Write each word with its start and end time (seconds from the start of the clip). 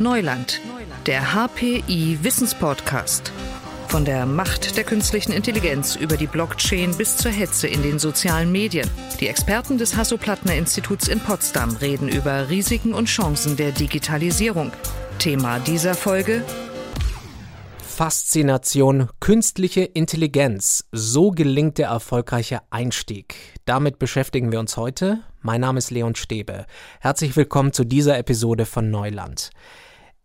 Neuland, 0.00 0.60
der 1.06 1.34
HPI 1.34 2.18
Wissenspodcast. 2.22 3.32
Von 3.88 4.04
der 4.04 4.26
Macht 4.26 4.76
der 4.76 4.84
künstlichen 4.84 5.32
Intelligenz 5.32 5.96
über 5.96 6.16
die 6.16 6.28
Blockchain 6.28 6.96
bis 6.96 7.16
zur 7.16 7.32
Hetze 7.32 7.66
in 7.66 7.82
den 7.82 7.98
sozialen 7.98 8.52
Medien. 8.52 8.88
Die 9.18 9.26
Experten 9.26 9.76
des 9.76 9.96
Hasso-Plattner-Instituts 9.96 11.08
in 11.08 11.18
Potsdam 11.18 11.74
reden 11.76 12.08
über 12.08 12.48
Risiken 12.48 12.94
und 12.94 13.06
Chancen 13.06 13.56
der 13.56 13.72
Digitalisierung. 13.72 14.70
Thema 15.18 15.58
dieser 15.58 15.94
Folge 15.94 16.44
Faszination 17.80 19.08
künstliche 19.18 19.82
Intelligenz. 19.82 20.84
So 20.92 21.32
gelingt 21.32 21.78
der 21.78 21.88
erfolgreiche 21.88 22.60
Einstieg. 22.70 23.34
Damit 23.64 23.98
beschäftigen 23.98 24.52
wir 24.52 24.60
uns 24.60 24.76
heute. 24.76 25.24
Mein 25.42 25.60
Name 25.60 25.78
ist 25.78 25.90
Leon 25.90 26.14
Stäbe. 26.14 26.66
Herzlich 27.00 27.34
willkommen 27.34 27.72
zu 27.72 27.82
dieser 27.82 28.16
Episode 28.16 28.64
von 28.64 28.92
Neuland. 28.92 29.50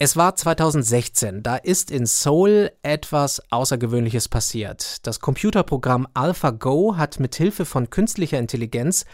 Es 0.06 0.18
war 0.18 0.36
2016, 0.36 1.44
da 1.44 1.56
ist 1.56 1.90
in 1.90 2.06
Seoul 2.06 2.74
etwas 2.82 3.42
Außergewöhnliches 3.52 4.28
passiert. 4.28 5.08
Das 5.08 5.22
Computerprogramm 5.22 6.10
AlphaGo 6.14 6.98
hat 6.98 7.22
mit 7.22 7.36
Hilfe 7.36 7.64
von 7.64 7.90
künstlicher 7.90 8.38
Intelligenz 8.38 9.06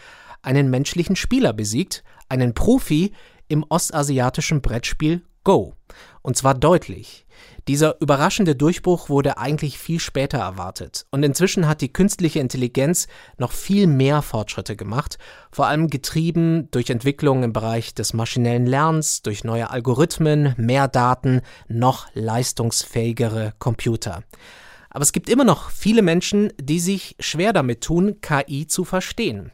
einen 0.42 0.68
menschlichen 0.68 1.14
Spieler 1.14 1.52
besiegt, 1.52 2.02
einen 2.28 2.54
Profi 2.54 3.12
im 3.46 3.64
ostasiatischen 3.68 4.62
Brettspiel 4.62 5.22
Go. 5.44 5.76
Und 6.22 6.36
zwar 6.36 6.54
deutlich. 6.54 7.24
Dieser 7.68 8.00
überraschende 8.00 8.56
Durchbruch 8.56 9.08
wurde 9.08 9.38
eigentlich 9.38 9.78
viel 9.78 10.00
später 10.00 10.38
erwartet. 10.38 11.06
Und 11.10 11.22
inzwischen 11.22 11.68
hat 11.68 11.80
die 11.80 11.92
künstliche 11.92 12.40
Intelligenz 12.40 13.06
noch 13.38 13.52
viel 13.52 13.86
mehr 13.86 14.22
Fortschritte 14.22 14.76
gemacht, 14.76 15.18
vor 15.52 15.66
allem 15.66 15.88
getrieben 15.88 16.68
durch 16.70 16.90
Entwicklungen 16.90 17.44
im 17.44 17.52
Bereich 17.52 17.94
des 17.94 18.12
maschinellen 18.12 18.66
Lernens, 18.66 19.22
durch 19.22 19.44
neue 19.44 19.70
Algorithmen, 19.70 20.54
mehr 20.56 20.88
Daten, 20.88 21.42
noch 21.68 22.08
leistungsfähigere 22.14 23.52
Computer. 23.58 24.22
Aber 24.90 25.02
es 25.02 25.12
gibt 25.12 25.28
immer 25.28 25.44
noch 25.44 25.70
viele 25.70 26.02
Menschen, 26.02 26.52
die 26.60 26.80
sich 26.80 27.14
schwer 27.20 27.52
damit 27.52 27.82
tun, 27.82 28.20
KI 28.20 28.66
zu 28.66 28.84
verstehen. 28.84 29.52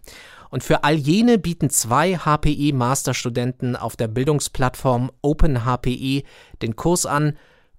Und 0.50 0.64
für 0.64 0.84
all 0.84 0.94
jene 0.94 1.38
bieten 1.38 1.70
zwei 1.70 2.16
HPI-Masterstudenten 2.16 3.76
auf 3.76 3.96
der 3.96 4.08
Bildungsplattform 4.08 5.10
OpenHPI 5.20 6.24
den 6.62 6.76
Kurs 6.76 7.04
an 7.04 7.36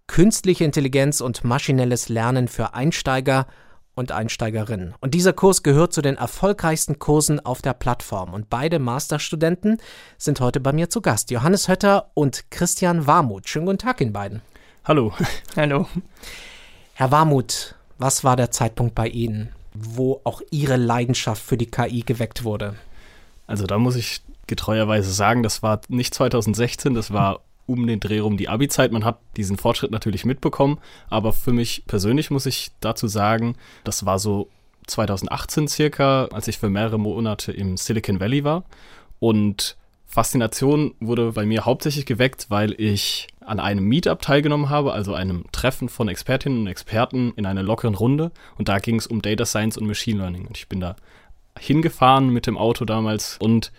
Künstliche 0.07 0.63
Intelligenz 0.63 1.21
und 1.21 1.43
maschinelles 1.43 2.09
Lernen 2.09 2.47
für 2.47 2.73
Einsteiger 2.73 3.45
und 3.93 4.11
Einsteigerinnen. 4.11 4.93
Und 4.99 5.13
dieser 5.13 5.33
Kurs 5.33 5.63
gehört 5.63 5.91
zu 5.91 6.01
den 6.01 6.17
erfolgreichsten 6.17 6.99
Kursen 6.99 7.43
auf 7.43 7.61
der 7.61 7.73
Plattform. 7.73 8.33
Und 8.33 8.49
beide 8.49 8.79
Masterstudenten 8.79 9.79
sind 10.17 10.39
heute 10.39 10.59
bei 10.59 10.71
mir 10.71 10.89
zu 10.89 11.01
Gast. 11.01 11.31
Johannes 11.31 11.67
Hötter 11.67 12.11
und 12.13 12.49
Christian 12.51 13.07
Warmuth. 13.07 13.49
Schönen 13.49 13.65
guten 13.65 13.79
Tag 13.79 13.99
Ihnen 13.99 14.13
beiden. 14.13 14.41
Hallo. 14.85 15.13
Hallo. 15.55 15.87
Herr 16.93 17.11
Warmuth, 17.11 17.75
was 17.97 18.23
war 18.23 18.35
der 18.35 18.51
Zeitpunkt 18.51 18.95
bei 18.95 19.07
Ihnen, 19.07 19.49
wo 19.73 20.21
auch 20.23 20.41
Ihre 20.51 20.77
Leidenschaft 20.77 21.43
für 21.43 21.57
die 21.57 21.69
KI 21.69 22.01
geweckt 22.01 22.43
wurde? 22.43 22.75
Also 23.47 23.65
da 23.65 23.77
muss 23.77 23.95
ich 23.95 24.21
getreuerweise 24.45 25.11
sagen, 25.11 25.43
das 25.43 25.61
war 25.63 25.81
nicht 25.89 26.13
2016, 26.13 26.93
das 26.93 27.11
war 27.11 27.41
um 27.67 27.85
den 27.85 27.99
Dreh 27.99 28.19
rum 28.19 28.37
die 28.37 28.49
Abi-Zeit. 28.49 28.91
Man 28.91 29.05
hat 29.05 29.19
diesen 29.35 29.57
Fortschritt 29.57 29.91
natürlich 29.91 30.25
mitbekommen, 30.25 30.79
aber 31.09 31.33
für 31.33 31.53
mich 31.53 31.83
persönlich 31.85 32.31
muss 32.31 32.47
ich 32.47 32.71
dazu 32.79 33.07
sagen, 33.07 33.55
das 33.83 34.05
war 34.05 34.17
so 34.17 34.49
2018 34.87 35.67
circa, 35.67 36.25
als 36.31 36.47
ich 36.47 36.57
für 36.57 36.69
mehrere 36.69 36.97
Monate 36.97 37.51
im 37.51 37.77
Silicon 37.77 38.19
Valley 38.19 38.43
war. 38.43 38.63
Und 39.19 39.77
Faszination 40.05 40.95
wurde 40.99 41.33
bei 41.33 41.45
mir 41.45 41.65
hauptsächlich 41.65 42.05
geweckt, 42.05 42.47
weil 42.49 42.73
ich 42.79 43.27
an 43.41 43.59
einem 43.59 43.85
Meetup 43.85 44.21
teilgenommen 44.21 44.69
habe, 44.69 44.93
also 44.93 45.13
einem 45.13 45.45
Treffen 45.51 45.89
von 45.89 46.07
Expertinnen 46.07 46.61
und 46.61 46.67
Experten 46.67 47.33
in 47.35 47.45
einer 47.45 47.63
lockeren 47.63 47.95
Runde. 47.95 48.31
Und 48.57 48.69
da 48.69 48.79
ging 48.79 48.95
es 48.95 49.07
um 49.07 49.21
Data 49.21 49.45
Science 49.45 49.77
und 49.77 49.87
Machine 49.87 50.19
Learning. 50.19 50.47
Und 50.47 50.57
ich 50.57 50.67
bin 50.67 50.79
da 50.79 50.95
hingefahren 51.59 52.29
mit 52.29 52.47
dem 52.47 52.57
Auto 52.57 52.85
damals 52.85 53.37
und 53.39 53.71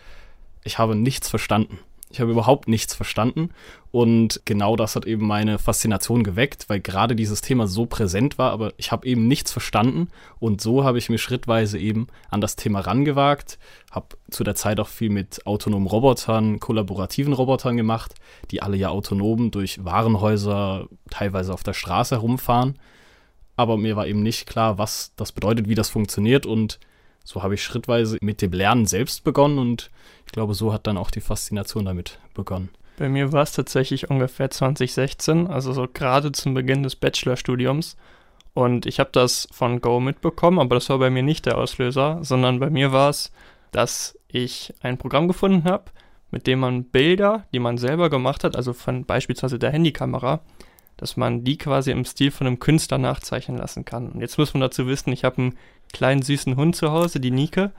ich 0.64 0.78
habe 0.78 0.94
nichts 0.94 1.28
verstanden. 1.28 1.78
Ich 2.10 2.20
habe 2.20 2.30
überhaupt 2.30 2.68
nichts 2.68 2.94
verstanden. 2.94 3.50
Und 3.90 4.42
genau 4.44 4.76
das 4.76 4.96
hat 4.96 5.06
eben 5.06 5.26
meine 5.26 5.58
Faszination 5.58 6.22
geweckt, 6.22 6.68
weil 6.68 6.80
gerade 6.80 7.14
dieses 7.14 7.40
Thema 7.40 7.66
so 7.66 7.86
präsent 7.86 8.38
war, 8.38 8.50
aber 8.52 8.72
ich 8.76 8.92
habe 8.92 9.06
eben 9.06 9.28
nichts 9.28 9.52
verstanden. 9.52 10.08
Und 10.38 10.60
so 10.60 10.84
habe 10.84 10.98
ich 10.98 11.10
mir 11.10 11.18
schrittweise 11.18 11.78
eben 11.78 12.06
an 12.30 12.40
das 12.40 12.56
Thema 12.56 12.80
rangewagt. 12.80 13.58
Habe 13.90 14.16
zu 14.30 14.44
der 14.44 14.54
Zeit 14.54 14.80
auch 14.80 14.88
viel 14.88 15.10
mit 15.10 15.46
autonomen 15.46 15.86
Robotern, 15.86 16.60
kollaborativen 16.60 17.32
Robotern 17.32 17.76
gemacht, 17.76 18.14
die 18.50 18.62
alle 18.62 18.76
ja 18.76 18.88
autonom 18.88 19.50
durch 19.50 19.84
Warenhäuser, 19.84 20.88
teilweise 21.10 21.52
auf 21.52 21.62
der 21.62 21.74
Straße 21.74 22.16
herumfahren. 22.16 22.78
Aber 23.56 23.76
mir 23.76 23.96
war 23.96 24.06
eben 24.06 24.22
nicht 24.22 24.46
klar, 24.46 24.78
was 24.78 25.12
das 25.16 25.32
bedeutet, 25.32 25.68
wie 25.68 25.74
das 25.74 25.90
funktioniert. 25.90 26.46
Und 26.46 26.78
so 27.28 27.42
habe 27.42 27.52
ich 27.52 27.62
schrittweise 27.62 28.16
mit 28.22 28.40
dem 28.40 28.52
Lernen 28.52 28.86
selbst 28.86 29.22
begonnen 29.22 29.58
und 29.58 29.90
ich 30.24 30.32
glaube, 30.32 30.54
so 30.54 30.72
hat 30.72 30.86
dann 30.86 30.96
auch 30.96 31.10
die 31.10 31.20
Faszination 31.20 31.84
damit 31.84 32.18
begonnen. 32.32 32.70
Bei 32.96 33.10
mir 33.10 33.32
war 33.32 33.42
es 33.42 33.52
tatsächlich 33.52 34.08
ungefähr 34.08 34.50
2016, 34.50 35.46
also 35.46 35.74
so 35.74 35.86
gerade 35.92 36.32
zum 36.32 36.54
Beginn 36.54 36.82
des 36.82 36.96
Bachelorstudiums. 36.96 37.98
Und 38.54 38.86
ich 38.86 38.98
habe 38.98 39.10
das 39.12 39.46
von 39.52 39.82
Go 39.82 40.00
mitbekommen, 40.00 40.58
aber 40.58 40.76
das 40.76 40.88
war 40.88 40.98
bei 40.98 41.10
mir 41.10 41.22
nicht 41.22 41.44
der 41.44 41.58
Auslöser, 41.58 42.20
sondern 42.22 42.60
bei 42.60 42.70
mir 42.70 42.92
war 42.92 43.10
es, 43.10 43.30
dass 43.72 44.18
ich 44.28 44.72
ein 44.80 44.96
Programm 44.96 45.28
gefunden 45.28 45.64
habe, 45.64 45.90
mit 46.30 46.46
dem 46.46 46.60
man 46.60 46.84
Bilder, 46.84 47.44
die 47.52 47.58
man 47.58 47.76
selber 47.76 48.08
gemacht 48.08 48.42
hat, 48.42 48.56
also 48.56 48.72
von 48.72 49.04
beispielsweise 49.04 49.58
der 49.58 49.70
Handykamera, 49.70 50.40
dass 50.96 51.18
man 51.18 51.44
die 51.44 51.58
quasi 51.58 51.90
im 51.90 52.06
Stil 52.06 52.30
von 52.30 52.46
einem 52.46 52.58
Künstler 52.58 52.96
nachzeichnen 52.96 53.58
lassen 53.58 53.84
kann. 53.84 54.08
Und 54.08 54.22
jetzt 54.22 54.38
muss 54.38 54.54
man 54.54 54.62
dazu 54.62 54.86
wissen, 54.86 55.12
ich 55.12 55.24
habe 55.24 55.42
einen 55.42 55.58
kleinen 55.92 56.22
süßen 56.22 56.56
Hund 56.56 56.76
zu 56.76 56.90
Hause, 56.90 57.20
die 57.20 57.30
Nike. 57.30 57.70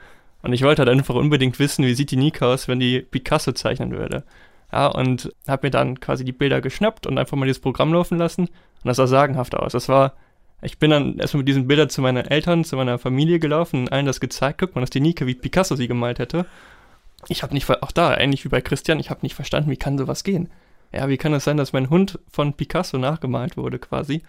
Und 0.42 0.53
ich 0.53 0.64
wollte 0.64 0.81
halt 0.81 0.90
einfach 0.90 1.16
unbedingt 1.16 1.59
wissen, 1.59 1.86
wie 1.86 1.94
sieht 1.94 2.12
die 2.12 2.18
Nike 2.18 2.44
aus, 2.44 2.68
wenn 2.68 2.80
die 2.80 3.02
Picasso 3.02 3.52
zeichnen 3.52 3.92
würde. 3.92 4.24
Ja, 4.72 4.88
und 4.88 5.34
habe 5.47 5.68
mir 5.68 5.72
dann 5.72 6.00
quasi 6.00 6.24
die 6.24 6.31
Bilder 6.31 6.62
geschnappt 6.62 7.08
und 7.08 7.18
einfach 7.18 7.36
mal 7.36 7.46
dieses 7.46 7.62
Programm 7.62 7.94
laufen 7.94 8.18
lassen. 8.18 8.44
Und 8.44 8.86
das 8.86 8.98
sah 8.98 9.08
sagenhaft 9.08 9.56
aus. 9.56 9.74
Das 9.74 9.90
war, 9.90 10.14
ich 10.62 10.78
bin 10.78 10.92
dann 10.92 11.18
erstmal 11.18 11.40
mit 11.40 11.48
diesen 11.48 11.68
Bildern 11.68 11.90
zu 11.90 12.02
meinen 12.02 12.25
Eltern, 12.25 12.64
zu 12.64 12.75
meiner 12.75 13.00
Familie 13.00 13.40
gelaufen 13.40 13.81
und 13.81 13.92
allen 13.92 14.06
das 14.06 14.19
gezeigt. 14.19 14.59
Guck 14.59 14.75
mal, 14.75 14.81
das 14.81 14.88
ist 14.88 14.96
die 14.96 15.02
Nike, 15.02 15.25
wie 15.25 15.36
Picasso 15.36 15.75
sie 15.75 15.88
gemalt 15.88 16.19
hätte. 16.19 16.46
Ich 17.28 17.44
habe 17.44 17.53
nicht, 17.53 17.69
auch 17.69 17.92
da, 17.92 18.18
ähnlich 18.18 18.46
wie 18.46 18.50
bei 18.50 18.62
Christian, 18.62 19.00
ich 19.00 19.09
habe 19.09 19.22
nicht 19.24 19.36
verstanden, 19.36 19.69
wie 19.69 19.78
kann 19.78 19.98
sowas 19.98 20.24
gehen 20.24 20.50
ja, 20.92 21.08
wie 21.08 21.18
kann 21.18 21.34
es 21.34 21.44
sein, 21.44 21.58
dass 21.58 21.74
mein 21.74 21.90
Hund 21.90 22.19
von 22.31 22.53
Picasso 22.53 22.98
nachgemalt 22.98 23.58
wurde 23.58 23.80
quasi? 23.80 24.24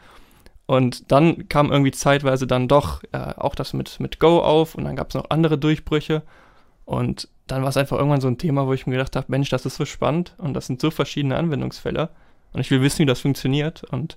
Und 0.71 1.11
dann 1.11 1.49
kam 1.49 1.73
irgendwie 1.73 1.91
zeitweise 1.91 2.47
dann 2.47 2.69
doch 2.69 3.03
äh, 3.11 3.19
auch 3.19 3.57
das 3.57 3.73
mit, 3.73 3.99
mit 3.99 4.21
Go 4.21 4.39
auf 4.39 4.77
und 4.77 4.85
dann 4.85 4.95
gab 4.95 5.09
es 5.09 5.17
noch 5.17 5.29
andere 5.29 5.59
Durchbrüche. 5.59 6.23
Und 6.85 7.27
dann 7.49 7.63
war 7.63 7.71
es 7.71 7.77
einfach 7.77 7.99
irgendwann 7.99 8.21
so 8.21 8.29
ein 8.29 8.39
Thema, 8.39 8.69
wo 8.69 8.73
ich 8.73 8.87
mir 8.87 8.93
gedacht 8.93 9.17
habe, 9.17 9.27
Mensch, 9.31 9.51
das 9.51 9.67
ist 9.67 9.75
so 9.75 9.85
spannend 9.85 10.33
und 10.39 10.55
das 10.55 10.69
sind 10.69 10.81
so 10.81 10.93
verschiedene 10.93 11.37
Anwendungsfälle. 11.37 12.11
Und 12.53 12.61
ich 12.61 12.71
will 12.71 12.83
wissen, 12.83 13.01
wie 13.01 13.07
das 13.07 13.19
funktioniert. 13.19 13.83
Und 13.83 14.17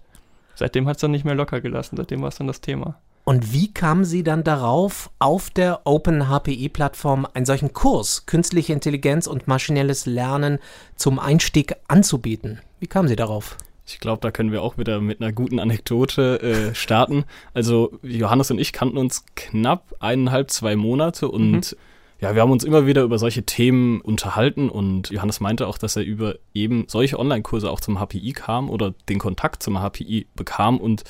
seitdem 0.53 0.87
hat 0.87 0.97
es 0.97 1.01
dann 1.01 1.09
nicht 1.09 1.25
mehr 1.25 1.33
locker 1.33 1.59
gelassen. 1.59 1.97
Seitdem 1.97 2.21
war 2.21 2.27
es 2.27 2.37
dann 2.37 2.45
das 2.45 2.61
Thema. 2.61 2.99
Und 3.23 3.51
wie 3.51 3.73
kamen 3.73 4.05
Sie 4.05 4.21
dann 4.21 4.43
darauf, 4.43 5.09
auf 5.17 5.49
der 5.49 5.87
OpenHPI-Plattform 5.87 7.25
einen 7.33 7.47
solchen 7.47 7.73
Kurs 7.73 8.27
Künstliche 8.27 8.73
Intelligenz 8.73 9.25
und 9.25 9.47
maschinelles 9.47 10.05
Lernen 10.05 10.59
zum 10.97 11.17
Einstieg 11.17 11.77
anzubieten? 11.87 12.59
Wie 12.79 12.85
kamen 12.85 13.07
Sie 13.07 13.15
darauf? 13.15 13.57
Ich 13.85 13.99
glaube, 13.99 14.21
da 14.21 14.31
können 14.31 14.51
wir 14.51 14.61
auch 14.61 14.77
wieder 14.77 15.01
mit 15.01 15.21
einer 15.21 15.33
guten 15.33 15.59
Anekdote 15.59 16.41
äh, 16.41 16.75
starten. 16.75 17.25
Also 17.53 17.99
Johannes 18.01 18.49
und 18.49 18.59
ich 18.59 18.71
kannten 18.71 18.97
uns 18.97 19.25
knapp 19.35 19.93
eineinhalb, 19.99 20.51
zwei 20.51 20.75
Monate 20.75 21.27
und 21.27 21.51
mhm. 21.73 21.77
ja, 22.21 22.33
wir 22.33 22.41
haben 22.41 22.51
uns 22.51 22.63
immer 22.63 22.87
wieder 22.87 23.03
über 23.03 23.19
solche 23.19 23.43
Themen 23.43 23.99
unterhalten 23.99 24.69
und 24.69 25.09
Johannes 25.09 25.41
meinte 25.41 25.67
auch, 25.67 25.77
dass 25.77 25.97
er 25.97 26.03
über 26.03 26.35
eben 26.53 26.85
solche 26.87 27.19
Online-Kurse 27.19 27.69
auch 27.69 27.81
zum 27.81 27.99
HPI 27.99 28.31
kam 28.31 28.69
oder 28.69 28.93
den 29.09 29.19
Kontakt 29.19 29.61
zum 29.61 29.77
HPI 29.77 30.27
bekam 30.35 30.77
und 30.77 31.03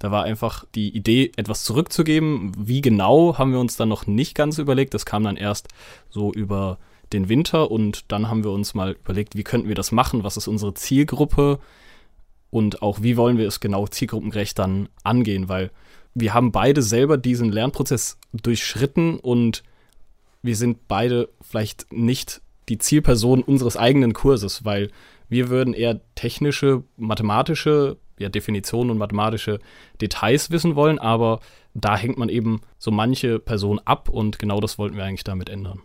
da 0.00 0.10
war 0.10 0.24
einfach 0.24 0.64
die 0.74 0.96
Idee, 0.96 1.30
etwas 1.36 1.62
zurückzugeben. 1.62 2.52
Wie 2.56 2.80
genau 2.80 3.36
haben 3.36 3.52
wir 3.52 3.60
uns 3.60 3.76
dann 3.76 3.90
noch 3.90 4.06
nicht 4.06 4.34
ganz 4.34 4.56
überlegt. 4.56 4.94
Das 4.94 5.04
kam 5.04 5.24
dann 5.24 5.36
erst 5.36 5.68
so 6.08 6.32
über 6.32 6.78
den 7.12 7.28
Winter 7.28 7.70
und 7.70 8.10
dann 8.10 8.28
haben 8.28 8.42
wir 8.42 8.50
uns 8.50 8.72
mal 8.72 8.92
überlegt, 8.92 9.36
wie 9.36 9.44
könnten 9.44 9.68
wir 9.68 9.74
das 9.74 9.92
machen? 9.92 10.24
Was 10.24 10.38
ist 10.38 10.48
unsere 10.48 10.72
Zielgruppe? 10.72 11.58
Und 12.50 12.82
auch 12.82 13.02
wie 13.02 13.16
wollen 13.16 13.38
wir 13.38 13.46
es 13.46 13.60
genau 13.60 13.86
zielgruppengerecht 13.86 14.58
dann 14.58 14.88
angehen? 15.04 15.48
Weil 15.48 15.70
wir 16.14 16.34
haben 16.34 16.52
beide 16.52 16.82
selber 16.82 17.16
diesen 17.16 17.52
Lernprozess 17.52 18.18
durchschritten 18.32 19.18
und 19.18 19.62
wir 20.42 20.56
sind 20.56 20.88
beide 20.88 21.28
vielleicht 21.40 21.92
nicht 21.92 22.42
die 22.68 22.78
Zielperson 22.78 23.42
unseres 23.42 23.76
eigenen 23.76 24.12
Kurses, 24.12 24.64
weil 24.64 24.90
wir 25.28 25.48
würden 25.48 25.74
eher 25.74 26.00
technische, 26.14 26.82
mathematische 26.96 27.96
ja, 28.18 28.28
Definitionen 28.28 28.90
und 28.90 28.98
mathematische 28.98 29.60
Details 30.00 30.50
wissen 30.50 30.76
wollen, 30.76 30.98
aber 30.98 31.40
da 31.74 31.96
hängt 31.96 32.18
man 32.18 32.28
eben 32.28 32.60
so 32.78 32.90
manche 32.90 33.38
Person 33.38 33.80
ab 33.84 34.08
und 34.08 34.38
genau 34.38 34.60
das 34.60 34.78
wollten 34.78 34.96
wir 34.96 35.04
eigentlich 35.04 35.24
damit 35.24 35.48
ändern. 35.48 35.80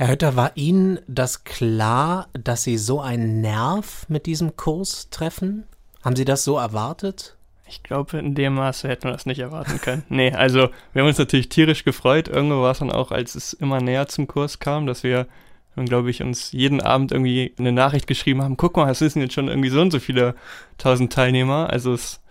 Herr 0.00 0.08
Hötter, 0.08 0.34
war 0.34 0.52
Ihnen 0.54 0.98
das 1.08 1.44
klar, 1.44 2.28
dass 2.32 2.62
Sie 2.62 2.78
so 2.78 3.02
einen 3.02 3.42
Nerv 3.42 4.06
mit 4.08 4.24
diesem 4.24 4.56
Kurs 4.56 5.10
treffen? 5.10 5.64
Haben 6.02 6.16
Sie 6.16 6.24
das 6.24 6.42
so 6.42 6.56
erwartet? 6.56 7.36
Ich 7.68 7.82
glaube, 7.82 8.16
in 8.16 8.34
dem 8.34 8.54
Maße 8.54 8.88
hätten 8.88 9.04
wir 9.04 9.12
das 9.12 9.26
nicht 9.26 9.40
erwarten 9.40 9.78
können. 9.78 10.02
nee, 10.08 10.32
also 10.32 10.70
wir 10.94 11.02
haben 11.02 11.08
uns 11.08 11.18
natürlich 11.18 11.50
tierisch 11.50 11.84
gefreut. 11.84 12.28
Irgendwo 12.28 12.62
war 12.62 12.70
es 12.70 12.78
dann 12.78 12.90
auch, 12.90 13.10
als 13.10 13.34
es 13.34 13.52
immer 13.52 13.82
näher 13.82 14.08
zum 14.08 14.26
Kurs 14.26 14.58
kam, 14.58 14.86
dass 14.86 15.02
wir, 15.02 15.26
glaube 15.76 16.08
ich, 16.08 16.22
uns 16.22 16.50
jeden 16.52 16.80
Abend 16.80 17.12
irgendwie 17.12 17.52
eine 17.58 17.72
Nachricht 17.72 18.06
geschrieben 18.06 18.40
haben, 18.40 18.56
guck 18.56 18.78
mal, 18.78 18.90
es 18.90 19.00
sind 19.00 19.20
jetzt 19.20 19.34
schon 19.34 19.48
irgendwie 19.48 19.68
so 19.68 19.82
und 19.82 19.90
so 19.90 19.98
viele 19.98 20.34
tausend 20.78 21.12
Teilnehmer. 21.12 21.68
Also 21.68 21.92
es, 21.92 22.22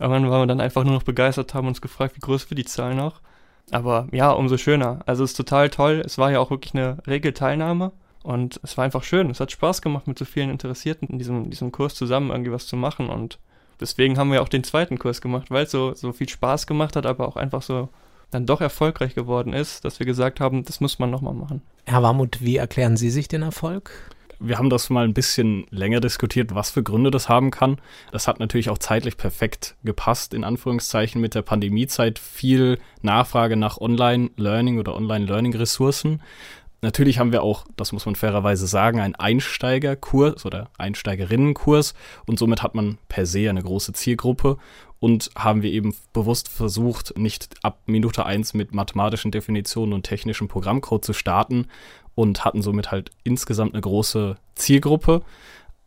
irgendwann 0.00 0.30
waren 0.30 0.40
wir 0.40 0.46
dann 0.46 0.62
einfach 0.62 0.82
nur 0.82 0.94
noch 0.94 1.02
begeistert, 1.02 1.52
haben 1.52 1.68
uns 1.68 1.82
gefragt, 1.82 2.16
wie 2.16 2.20
groß 2.20 2.48
wird 2.48 2.58
die 2.58 2.64
Zahl 2.64 2.94
noch. 2.94 3.20
Aber 3.70 4.08
ja, 4.12 4.30
umso 4.30 4.56
schöner. 4.56 5.00
Also 5.06 5.24
es 5.24 5.30
ist 5.30 5.36
total 5.36 5.70
toll. 5.70 6.02
Es 6.04 6.18
war 6.18 6.30
ja 6.30 6.40
auch 6.40 6.50
wirklich 6.50 6.74
eine 6.74 6.98
rege 7.06 7.34
Teilnahme. 7.34 7.92
Und 8.22 8.60
es 8.62 8.76
war 8.76 8.84
einfach 8.84 9.04
schön. 9.04 9.30
Es 9.30 9.40
hat 9.40 9.52
Spaß 9.52 9.80
gemacht, 9.82 10.06
mit 10.06 10.18
so 10.18 10.24
vielen 10.24 10.50
Interessierten 10.50 11.08
in 11.08 11.18
diesem, 11.18 11.50
diesem 11.50 11.72
Kurs 11.72 11.94
zusammen 11.94 12.30
irgendwie 12.30 12.52
was 12.52 12.66
zu 12.66 12.76
machen. 12.76 13.08
Und 13.08 13.38
deswegen 13.80 14.18
haben 14.18 14.32
wir 14.32 14.42
auch 14.42 14.48
den 14.48 14.64
zweiten 14.64 14.98
Kurs 14.98 15.20
gemacht, 15.20 15.50
weil 15.50 15.64
es 15.64 15.70
so, 15.70 15.94
so 15.94 16.12
viel 16.12 16.28
Spaß 16.28 16.66
gemacht 16.66 16.96
hat, 16.96 17.06
aber 17.06 17.28
auch 17.28 17.36
einfach 17.36 17.62
so 17.62 17.88
dann 18.30 18.44
doch 18.44 18.60
erfolgreich 18.60 19.14
geworden 19.14 19.52
ist, 19.52 19.84
dass 19.84 19.98
wir 19.98 20.06
gesagt 20.06 20.40
haben, 20.40 20.64
das 20.64 20.80
muss 20.80 20.98
man 20.98 21.10
nochmal 21.10 21.34
machen. 21.34 21.62
Herr 21.86 22.02
Warmuth, 22.02 22.42
wie 22.42 22.56
erklären 22.56 22.96
Sie 22.96 23.10
sich 23.10 23.28
den 23.28 23.42
Erfolg? 23.42 23.90
Wir 24.40 24.58
haben 24.58 24.70
das 24.70 24.90
mal 24.90 25.04
ein 25.04 25.14
bisschen 25.14 25.66
länger 25.70 26.00
diskutiert, 26.00 26.54
was 26.54 26.70
für 26.70 26.82
Gründe 26.82 27.10
das 27.10 27.28
haben 27.28 27.50
kann. 27.50 27.78
Das 28.12 28.28
hat 28.28 28.40
natürlich 28.40 28.70
auch 28.70 28.78
zeitlich 28.78 29.16
perfekt 29.16 29.76
gepasst, 29.84 30.34
in 30.34 30.44
Anführungszeichen, 30.44 31.20
mit 31.20 31.34
der 31.34 31.42
Pandemiezeit. 31.42 32.18
Viel 32.18 32.78
Nachfrage 33.02 33.56
nach 33.56 33.78
Online-Learning 33.78 34.78
oder 34.78 34.94
Online-Learning-Ressourcen. 34.94 36.22
Natürlich 36.80 37.18
haben 37.18 37.32
wir 37.32 37.42
auch, 37.42 37.64
das 37.76 37.90
muss 37.90 38.06
man 38.06 38.14
fairerweise 38.14 38.68
sagen, 38.68 39.00
einen 39.00 39.16
Einsteigerkurs 39.16 40.46
oder 40.46 40.70
Einsteigerinnenkurs 40.78 41.94
und 42.24 42.38
somit 42.38 42.62
hat 42.62 42.76
man 42.76 42.98
per 43.08 43.26
se 43.26 43.50
eine 43.50 43.62
große 43.62 43.92
Zielgruppe 43.94 44.58
und 45.00 45.30
haben 45.36 45.62
wir 45.62 45.72
eben 45.72 45.96
bewusst 46.12 46.48
versucht, 46.48 47.18
nicht 47.18 47.56
ab 47.64 47.80
Minute 47.86 48.26
eins 48.26 48.54
mit 48.54 48.74
mathematischen 48.74 49.32
Definitionen 49.32 49.92
und 49.92 50.04
technischem 50.04 50.46
Programmcode 50.46 51.04
zu 51.04 51.12
starten 51.14 51.66
und 52.18 52.44
hatten 52.44 52.62
somit 52.62 52.90
halt 52.90 53.12
insgesamt 53.22 53.74
eine 53.74 53.80
große 53.80 54.38
Zielgruppe. 54.56 55.22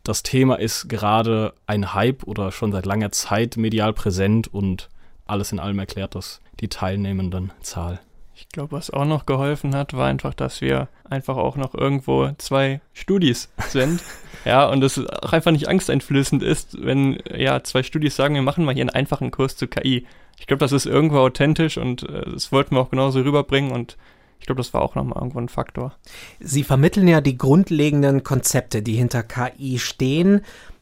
Das 0.02 0.22
Thema 0.22 0.58
ist 0.58 0.88
gerade 0.88 1.52
ein 1.66 1.92
Hype 1.92 2.24
oder 2.24 2.52
schon 2.52 2.72
seit 2.72 2.86
langer 2.86 3.12
Zeit 3.12 3.58
medial 3.58 3.92
präsent 3.92 4.48
und 4.48 4.88
alles 5.26 5.52
in 5.52 5.60
allem 5.60 5.78
erklärt 5.78 6.14
das 6.14 6.40
die 6.60 6.68
teilnehmenden 6.68 7.52
Zahl. 7.60 8.00
Ich 8.34 8.48
glaube, 8.48 8.72
was 8.72 8.88
auch 8.88 9.04
noch 9.04 9.26
geholfen 9.26 9.74
hat, 9.74 9.92
war 9.92 10.06
einfach, 10.06 10.32
dass 10.32 10.62
wir 10.62 10.88
einfach 11.04 11.36
auch 11.36 11.56
noch 11.56 11.74
irgendwo 11.74 12.30
zwei 12.38 12.80
Studis 12.94 13.50
sind. 13.68 14.00
ja, 14.46 14.66
und 14.66 14.82
es 14.82 15.06
auch 15.06 15.34
einfach 15.34 15.52
nicht 15.52 15.68
angsteinflößend 15.68 16.42
ist, 16.42 16.82
wenn 16.82 17.18
ja 17.36 17.62
zwei 17.62 17.82
Studis 17.82 18.16
sagen, 18.16 18.36
wir 18.36 18.42
machen 18.42 18.64
mal 18.64 18.72
hier 18.72 18.84
einen 18.84 18.88
einfachen 18.88 19.32
Kurs 19.32 19.58
zu 19.58 19.66
KI. 19.66 20.06
Ich 20.38 20.46
glaube, 20.46 20.60
das 20.60 20.72
ist 20.72 20.86
irgendwo 20.86 21.18
authentisch 21.18 21.76
und 21.76 22.08
äh, 22.08 22.24
das 22.32 22.52
wollten 22.52 22.74
wir 22.74 22.80
auch 22.80 22.90
genauso 22.90 23.20
rüberbringen 23.20 23.70
und 23.70 23.98
ich 24.42 24.46
glaube, 24.46 24.58
das 24.58 24.74
war 24.74 24.82
auch 24.82 24.96
nochmal 24.96 25.18
irgendwo 25.18 25.38
ein 25.38 25.48
Faktor. 25.48 25.94
Sie 26.40 26.64
vermitteln 26.64 27.06
ja 27.06 27.20
die 27.20 27.38
grundlegenden 27.38 28.24
Konzepte, 28.24 28.82
die 28.82 28.94
hinter 28.94 29.22
KI 29.22 29.78
stehen. 29.78 30.40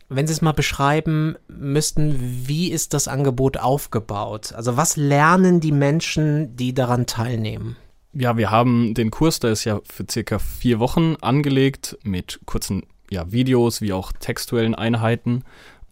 Wenn 0.09 0.27
Sie 0.27 0.33
es 0.33 0.41
mal 0.41 0.53
beschreiben 0.53 1.37
müssten, 1.47 2.17
wie 2.47 2.73
ist 2.73 2.95
das 2.95 3.07
Angebot 3.07 3.59
aufgebaut? 3.59 4.55
Also 4.55 4.79
was 4.79 4.97
lernen 4.97 5.61
die 5.61 5.73
Menschen, 5.73 6.57
die 6.57 6.73
daran 6.73 7.05
teilnehmen? 7.05 7.77
Ja, 8.15 8.39
wir 8.39 8.51
haben 8.51 8.95
den 8.95 9.11
Kurs, 9.11 9.41
der 9.41 9.51
ist 9.51 9.65
ja 9.65 9.81
für 9.85 10.07
circa 10.11 10.39
vier 10.39 10.79
Wochen 10.79 11.17
angelegt 11.21 11.99
mit 12.03 12.41
kurzen 12.47 12.87
ja, 13.11 13.31
Videos 13.31 13.83
wie 13.83 13.93
auch 13.93 14.13
textuellen 14.13 14.75
Einheiten 14.75 15.45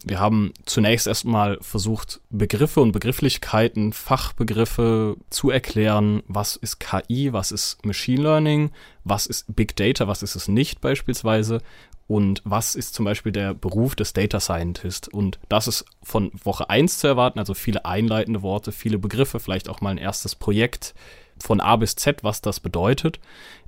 wir 0.05 0.19
haben 0.19 0.53
zunächst 0.65 1.07
erstmal 1.07 1.57
versucht, 1.61 2.21
Begriffe 2.29 2.79
und 2.79 2.93
Begrifflichkeiten, 2.93 3.91
Fachbegriffe 3.91 5.17
zu 5.29 5.49
erklären. 5.49 6.23
Was 6.27 6.55
ist 6.55 6.79
KI? 6.79 7.33
Was 7.33 7.51
ist 7.51 7.85
Machine 7.85 8.21
Learning? 8.21 8.71
Was 9.03 9.25
ist 9.25 9.53
Big 9.53 9.75
Data? 9.75 10.07
Was 10.07 10.23
ist 10.23 10.35
es 10.35 10.47
nicht 10.47 10.79
beispielsweise? 10.79 11.61
Und 12.07 12.41
was 12.43 12.75
ist 12.75 12.95
zum 12.95 13.05
Beispiel 13.05 13.31
der 13.31 13.53
Beruf 13.53 13.95
des 13.95 14.13
Data 14.13 14.39
Scientist? 14.39 15.13
Und 15.13 15.37
das 15.49 15.67
ist 15.67 15.85
von 16.01 16.31
Woche 16.43 16.69
1 16.69 16.97
zu 16.97 17.07
erwarten, 17.07 17.37
also 17.37 17.53
viele 17.53 17.85
einleitende 17.85 18.41
Worte, 18.41 18.71
viele 18.71 18.97
Begriffe, 18.97 19.39
vielleicht 19.39 19.69
auch 19.69 19.81
mal 19.81 19.91
ein 19.91 19.99
erstes 19.99 20.33
Projekt 20.33 20.95
von 21.39 21.59
A 21.59 21.75
bis 21.75 21.95
Z, 21.95 22.23
was 22.23 22.41
das 22.41 22.61
bedeutet. 22.61 23.19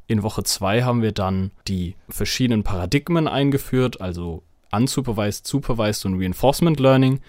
In 0.08 0.24
Woche 0.24 0.44
2 0.44 0.82
haben 0.84 1.04
wir 1.04 1.12
dann 1.12 1.52
die 1.68 1.96
verschiedenen 2.10 2.64
Paradigmen 2.64 3.28
eingeführt, 3.28 4.02
also 4.02 4.44
Unsupervised, 4.72 5.48
Supervised 5.48 6.06
und 6.06 6.22
Reinforcement 6.22 6.80
Learning. 6.80 7.20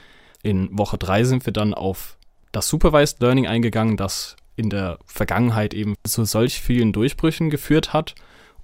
In 0.43 0.77
Woche 0.77 0.99
3 0.99 1.25
sind 1.25 1.47
wir 1.47 1.53
dann 1.53 1.75
auf 1.75 2.17
das 2.53 2.69
Supervised 2.69 3.21
Learning 3.21 3.47
eingegangen, 3.47 3.97
das 3.97 4.37
in 4.57 4.71
der 4.71 4.99
Vergangenheit 5.07 5.75
eben 5.75 5.95
zu 6.05 6.25
solch 6.25 6.61
vielen 6.61 6.93
Durchbrüchen 6.93 7.51
geführt 7.51 7.93
hat. 7.93 8.15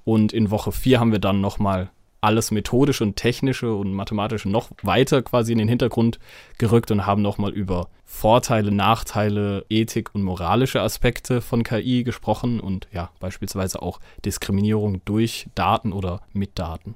Und 0.05 0.33
in 0.33 0.51
Woche 0.51 0.73
4 0.73 1.01
haben 1.01 1.13
wir 1.13 1.19
dann 1.19 1.41
nochmal 1.41 1.91
alles 2.21 2.51
methodische 2.51 3.05
und 3.05 3.17
technische 3.17 3.73
und 3.75 3.93
mathematische 3.93 4.49
noch 4.49 4.71
weiter 4.83 5.23
quasi 5.23 5.53
in 5.53 5.59
den 5.59 5.69
Hintergrund 5.69 6.19
gerückt 6.59 6.91
und 6.91 7.07
haben 7.07 7.23
nochmal 7.23 7.53
über 7.53 7.89
Vorteile, 8.05 8.73
Nachteile, 8.73 9.65
Ethik 9.69 10.15
und 10.15 10.23
moralische 10.23 10.83
Aspekte 10.83 11.41
von 11.41 11.63
KI 11.63 12.03
gesprochen 12.03 12.59
und 12.59 12.89
ja, 12.93 13.11
beispielsweise 13.21 13.83
auch 13.83 14.01
Diskriminierung 14.25 15.03
durch 15.05 15.47
Daten 15.55 15.93
oder 15.93 16.23
mit 16.33 16.59
Daten. 16.59 16.95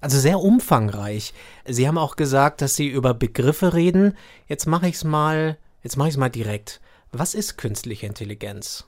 Also 0.00 0.18
sehr 0.18 0.40
umfangreich. 0.40 1.34
Sie 1.66 1.88
haben 1.88 1.98
auch 1.98 2.16
gesagt, 2.16 2.60
dass 2.60 2.76
Sie 2.76 2.88
über 2.88 3.14
Begriffe 3.14 3.74
reden. 3.74 4.16
Jetzt 4.46 4.66
mache 4.66 4.88
ich 4.88 4.96
es 4.96 5.04
mal, 5.04 5.58
jetzt 5.82 5.96
mache 5.96 6.08
ich 6.08 6.14
es 6.14 6.18
mal 6.18 6.28
direkt. 6.28 6.80
Was 7.12 7.34
ist 7.34 7.56
künstliche 7.56 8.06
Intelligenz? 8.06 8.86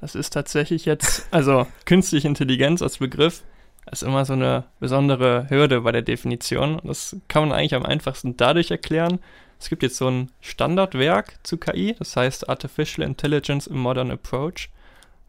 Das 0.00 0.14
ist 0.14 0.32
tatsächlich 0.32 0.84
jetzt, 0.84 1.26
also 1.30 1.66
künstliche 1.84 2.28
Intelligenz 2.28 2.82
als 2.82 2.98
Begriff 2.98 3.42
ist 3.90 4.02
immer 4.02 4.24
so 4.24 4.34
eine 4.34 4.64
besondere 4.80 5.46
Hürde 5.48 5.80
bei 5.80 5.92
der 5.92 6.02
Definition. 6.02 6.80
Das 6.84 7.16
kann 7.28 7.48
man 7.48 7.56
eigentlich 7.56 7.74
am 7.74 7.86
einfachsten 7.86 8.36
dadurch 8.36 8.70
erklären. 8.70 9.18
Es 9.58 9.68
gibt 9.68 9.82
jetzt 9.82 9.96
so 9.96 10.08
ein 10.08 10.30
Standardwerk 10.40 11.38
zu 11.42 11.56
KI, 11.56 11.94
das 11.98 12.16
heißt 12.16 12.48
Artificial 12.48 13.06
Intelligence 13.06 13.66
in 13.66 13.76
Modern 13.76 14.10
Approach. 14.10 14.70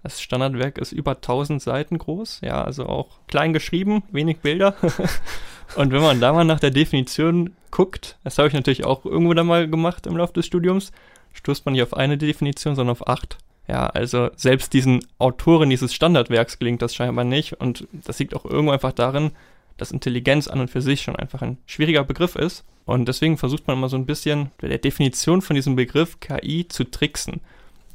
Das 0.04 0.22
Standardwerk 0.22 0.78
ist 0.78 0.92
über 0.92 1.12
1000 1.12 1.62
Seiten 1.62 1.98
groß, 1.98 2.42
ja, 2.42 2.64
also 2.64 2.86
auch 2.86 3.20
klein 3.28 3.52
geschrieben, 3.52 4.04
wenig 4.12 4.40
Bilder. 4.40 4.76
und 5.76 5.92
wenn 5.92 6.02
man 6.02 6.22
da 6.22 6.32
mal 6.32 6.46
nach 6.46 6.60
der 6.62 6.72
Definition 6.72 7.54
guckt, 7.70 8.18
das 8.24 8.38
habe 8.38 8.48
ich 8.48 8.54
natürlich 8.54 8.86
auch 8.86 9.06
irgendwo 9.06 9.34
da 9.34 9.44
mal 9.44 9.70
gemacht 9.70 10.08
im 10.08 10.16
Laufe 10.16 10.34
des 10.34 10.46
Studiums, 10.46 10.92
stoßt 11.34 11.66
man 11.66 11.74
nicht 11.74 11.84
auf 11.84 11.96
eine 11.96 12.18
Definition, 12.18 12.76
sondern 12.76 12.94
auf 12.94 13.08
acht. 13.08 13.38
Ja, 13.68 13.88
also 13.88 14.32
selbst 14.36 14.74
diesen 14.74 15.06
Autoren 15.20 15.70
dieses 15.70 15.94
Standardwerks 15.94 16.58
gelingt 16.58 16.82
das 16.82 16.96
scheinbar 16.96 17.26
nicht 17.26 17.54
und 17.62 17.88
das 17.92 18.18
liegt 18.18 18.36
auch 18.36 18.46
irgendwo 18.46 18.72
einfach 18.72 18.94
darin, 18.94 19.32
dass 19.78 19.92
Intelligenz 19.92 20.48
an 20.48 20.60
und 20.60 20.72
für 20.72 20.82
sich 20.82 21.02
schon 21.02 21.16
einfach 21.16 21.42
ein 21.42 21.58
schwieriger 21.68 22.04
Begriff 22.04 22.36
ist 22.36 22.64
und 22.86 23.08
deswegen 23.08 23.38
versucht 23.38 23.68
man 23.68 23.78
immer 23.78 23.90
so 23.90 23.98
ein 23.98 24.08
bisschen 24.08 24.50
bei 24.60 24.68
der 24.68 24.80
Definition 24.80 25.44
von 25.44 25.56
diesem 25.56 25.76
Begriff 25.76 26.20
KI 26.20 26.68
zu 26.68 26.84
tricksen, 26.86 27.42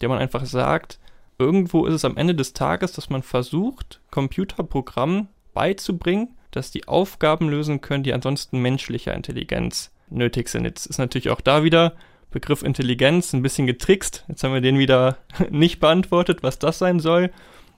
der 0.00 0.08
man 0.08 0.18
einfach 0.18 0.46
sagt, 0.46 1.00
irgendwo 1.44 1.86
ist 1.86 1.94
es 1.94 2.04
am 2.04 2.16
Ende 2.16 2.34
des 2.34 2.52
Tages, 2.52 2.92
dass 2.92 3.10
man 3.10 3.22
versucht, 3.22 4.00
Computerprogrammen 4.10 5.28
beizubringen, 5.52 6.36
dass 6.50 6.70
die 6.70 6.88
Aufgaben 6.88 7.48
lösen 7.48 7.80
können, 7.80 8.04
die 8.04 8.12
ansonsten 8.12 8.60
menschlicher 8.60 9.14
Intelligenz 9.14 9.92
nötig 10.10 10.48
sind. 10.48 10.64
Jetzt 10.64 10.86
ist 10.86 10.98
natürlich 10.98 11.30
auch 11.30 11.40
da 11.40 11.64
wieder 11.64 11.94
Begriff 12.30 12.62
Intelligenz 12.62 13.32
ein 13.32 13.42
bisschen 13.42 13.66
getrickst. 13.66 14.24
Jetzt 14.28 14.42
haben 14.42 14.54
wir 14.54 14.60
den 14.60 14.78
wieder 14.78 15.18
nicht 15.50 15.80
beantwortet, 15.80 16.42
was 16.42 16.58
das 16.58 16.78
sein 16.78 17.00
soll. 17.00 17.30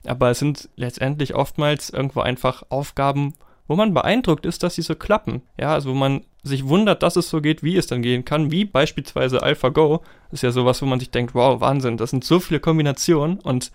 Aber 0.05 0.31
es 0.31 0.39
sind 0.39 0.69
letztendlich 0.77 1.35
oftmals 1.35 1.91
irgendwo 1.91 2.21
einfach 2.21 2.63
Aufgaben, 2.69 3.35
wo 3.69 3.77
man 3.77 3.95
beeindruckt 3.95 4.47
ist, 4.47 4.63
dass 4.63 4.77
sie 4.77 4.83
so 4.83 4.95
klappen. 4.95 5.43
Ja, 5.59 5.73
also 5.73 5.91
wo 5.91 5.95
man 5.95 6.23
sich 6.43 6.69
wundert, 6.69 7.03
dass 7.03 7.17
es 7.17 7.29
so 7.29 7.41
geht, 7.41 7.63
wie 7.63 7.77
es 7.77 7.87
dann 7.87 8.03
gehen 8.03 8.25
kann, 8.25 8.51
wie 8.51 8.65
beispielsweise 8.65 9.43
AlphaGo. 9.43 10.03
Das 10.31 10.39
ist 10.39 10.43
ja 10.43 10.53
sowas, 10.53 10.81
wo 10.83 10.87
man 10.87 11.01
sich 11.01 11.11
denkt, 11.11 11.35
wow, 11.35 11.61
Wahnsinn, 11.61 11.97
das 11.97 12.11
sind 12.11 12.25
so 12.25 12.41
viele 12.41 12.61
Kombinationen 12.61 13.41
und 13.41 13.73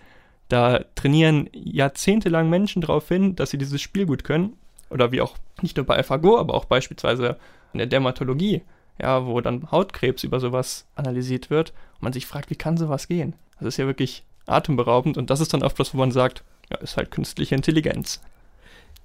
da 0.48 0.84
trainieren 0.94 1.48
jahrzehntelang 1.52 2.50
Menschen 2.50 2.82
darauf 2.82 3.08
hin, 3.08 3.36
dass 3.36 3.50
sie 3.50 3.58
dieses 3.58 3.80
Spiel 3.80 4.06
gut 4.06 4.24
können. 4.24 4.54
Oder 4.90 5.10
wie 5.10 5.22
auch 5.22 5.36
nicht 5.62 5.76
nur 5.76 5.86
bei 5.86 5.96
AlphaGo, 5.96 6.38
aber 6.38 6.54
auch 6.54 6.66
beispielsweise 6.66 7.38
in 7.72 7.78
der 7.78 7.86
Dermatologie, 7.86 8.62
ja, 9.00 9.26
wo 9.26 9.40
dann 9.40 9.70
Hautkrebs 9.70 10.24
über 10.24 10.40
sowas 10.40 10.86
analysiert 10.94 11.48
wird 11.48 11.72
und 11.94 12.02
man 12.02 12.12
sich 12.12 12.26
fragt, 12.26 12.50
wie 12.50 12.56
kann 12.56 12.76
sowas 12.76 13.08
gehen? 13.08 13.32
Das 13.58 13.68
ist 13.68 13.76
ja 13.78 13.86
wirklich 13.86 14.24
atemberaubend 14.46 15.16
und 15.16 15.30
das 15.30 15.40
ist 15.40 15.54
dann 15.54 15.62
oft 15.62 15.78
was, 15.78 15.94
wo 15.94 15.98
man 15.98 16.10
sagt, 16.10 16.44
ja, 16.70 16.76
ist 16.78 16.96
halt 16.96 17.10
künstliche 17.10 17.54
Intelligenz. 17.54 18.20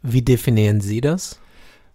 Wie 0.01 0.21
definieren 0.21 0.81
Sie 0.81 1.01
das? 1.01 1.39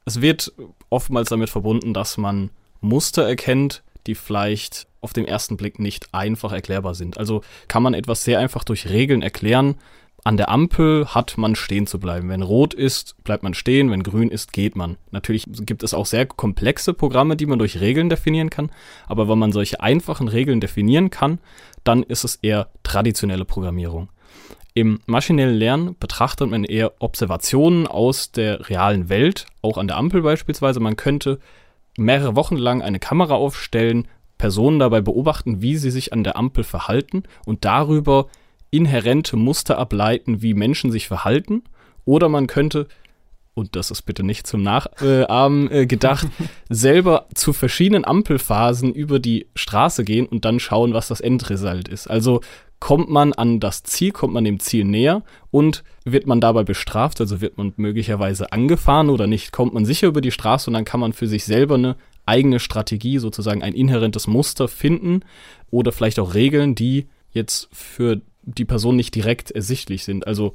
Es 0.04 0.20
wird 0.20 0.52
oftmals 0.90 1.28
damit 1.28 1.50
verbunden, 1.50 1.94
dass 1.94 2.16
man 2.16 2.50
Muster 2.80 3.26
erkennt, 3.26 3.82
die 4.06 4.14
vielleicht 4.14 4.88
auf 5.00 5.12
den 5.12 5.26
ersten 5.26 5.56
Blick 5.56 5.78
nicht 5.78 6.12
einfach 6.12 6.52
erklärbar 6.52 6.94
sind. 6.94 7.18
Also 7.18 7.42
kann 7.68 7.82
man 7.82 7.94
etwas 7.94 8.24
sehr 8.24 8.38
einfach 8.38 8.64
durch 8.64 8.88
Regeln 8.88 9.22
erklären, 9.22 9.76
an 10.24 10.36
der 10.36 10.50
Ampel 10.50 11.06
hat 11.06 11.36
man 11.36 11.56
stehen 11.56 11.88
zu 11.88 11.98
bleiben. 11.98 12.28
Wenn 12.28 12.42
rot 12.42 12.74
ist, 12.74 13.16
bleibt 13.24 13.42
man 13.42 13.54
stehen, 13.54 13.90
wenn 13.90 14.04
grün 14.04 14.30
ist, 14.30 14.52
geht 14.52 14.76
man. 14.76 14.96
Natürlich 15.10 15.46
gibt 15.48 15.82
es 15.82 15.94
auch 15.94 16.06
sehr 16.06 16.26
komplexe 16.26 16.94
Programme, 16.94 17.36
die 17.36 17.46
man 17.46 17.58
durch 17.58 17.80
Regeln 17.80 18.08
definieren 18.08 18.48
kann, 18.48 18.70
aber 19.08 19.28
wenn 19.28 19.38
man 19.38 19.50
solche 19.50 19.80
einfachen 19.80 20.28
Regeln 20.28 20.60
definieren 20.60 21.10
kann, 21.10 21.40
dann 21.82 22.04
ist 22.04 22.22
es 22.22 22.36
eher 22.36 22.68
traditionelle 22.84 23.44
Programmierung. 23.44 24.10
Im 24.74 25.00
maschinellen 25.06 25.54
Lernen 25.54 25.96
betrachtet 25.98 26.50
man 26.50 26.64
eher 26.64 26.92
Observationen 26.98 27.86
aus 27.86 28.32
der 28.32 28.70
realen 28.70 29.08
Welt, 29.10 29.46
auch 29.60 29.76
an 29.76 29.86
der 29.86 29.98
Ampel 29.98 30.22
beispielsweise. 30.22 30.80
Man 30.80 30.96
könnte 30.96 31.40
mehrere 31.98 32.36
Wochen 32.36 32.56
lang 32.56 32.80
eine 32.80 32.98
Kamera 32.98 33.34
aufstellen, 33.34 34.08
Personen 34.38 34.78
dabei 34.78 35.02
beobachten, 35.02 35.60
wie 35.60 35.76
sie 35.76 35.90
sich 35.90 36.12
an 36.12 36.24
der 36.24 36.36
Ampel 36.36 36.64
verhalten 36.64 37.24
und 37.44 37.64
darüber 37.64 38.28
inhärente 38.70 39.36
Muster 39.36 39.78
ableiten, 39.78 40.40
wie 40.40 40.54
Menschen 40.54 40.90
sich 40.90 41.06
verhalten. 41.06 41.62
Oder 42.06 42.30
man 42.30 42.46
könnte, 42.46 42.88
und 43.54 43.76
das 43.76 43.90
ist 43.90 44.02
bitte 44.02 44.24
nicht 44.24 44.46
zum 44.46 44.62
Nachahmen 44.62 45.70
äh, 45.70 45.86
gedacht, 45.86 46.26
selber 46.70 47.26
zu 47.34 47.52
verschiedenen 47.52 48.06
Ampelphasen 48.06 48.94
über 48.94 49.18
die 49.18 49.46
Straße 49.54 50.02
gehen 50.02 50.26
und 50.26 50.46
dann 50.46 50.58
schauen, 50.58 50.94
was 50.94 51.08
das 51.08 51.20
Endresult 51.20 51.88
ist. 51.88 52.08
Also 52.08 52.40
kommt 52.82 53.08
man 53.08 53.32
an 53.32 53.60
das 53.60 53.84
Ziel, 53.84 54.10
kommt 54.10 54.34
man 54.34 54.42
dem 54.42 54.58
Ziel 54.58 54.84
näher 54.84 55.22
und 55.52 55.84
wird 56.04 56.26
man 56.26 56.40
dabei 56.40 56.64
bestraft, 56.64 57.20
also 57.20 57.40
wird 57.40 57.56
man 57.56 57.72
möglicherweise 57.76 58.50
angefahren 58.50 59.08
oder 59.08 59.28
nicht, 59.28 59.52
kommt 59.52 59.72
man 59.72 59.84
sicher 59.84 60.08
über 60.08 60.20
die 60.20 60.32
Straße 60.32 60.68
und 60.68 60.74
dann 60.74 60.84
kann 60.84 60.98
man 60.98 61.12
für 61.12 61.28
sich 61.28 61.44
selber 61.44 61.76
eine 61.76 61.94
eigene 62.26 62.58
Strategie, 62.58 63.18
sozusagen 63.18 63.62
ein 63.62 63.74
inhärentes 63.74 64.26
Muster 64.26 64.66
finden 64.66 65.20
oder 65.70 65.92
vielleicht 65.92 66.18
auch 66.18 66.34
Regeln, 66.34 66.74
die 66.74 67.06
jetzt 67.30 67.68
für 67.70 68.20
die 68.42 68.64
Person 68.64 68.96
nicht 68.96 69.14
direkt 69.14 69.52
ersichtlich 69.52 70.02
sind. 70.02 70.26
Also 70.26 70.52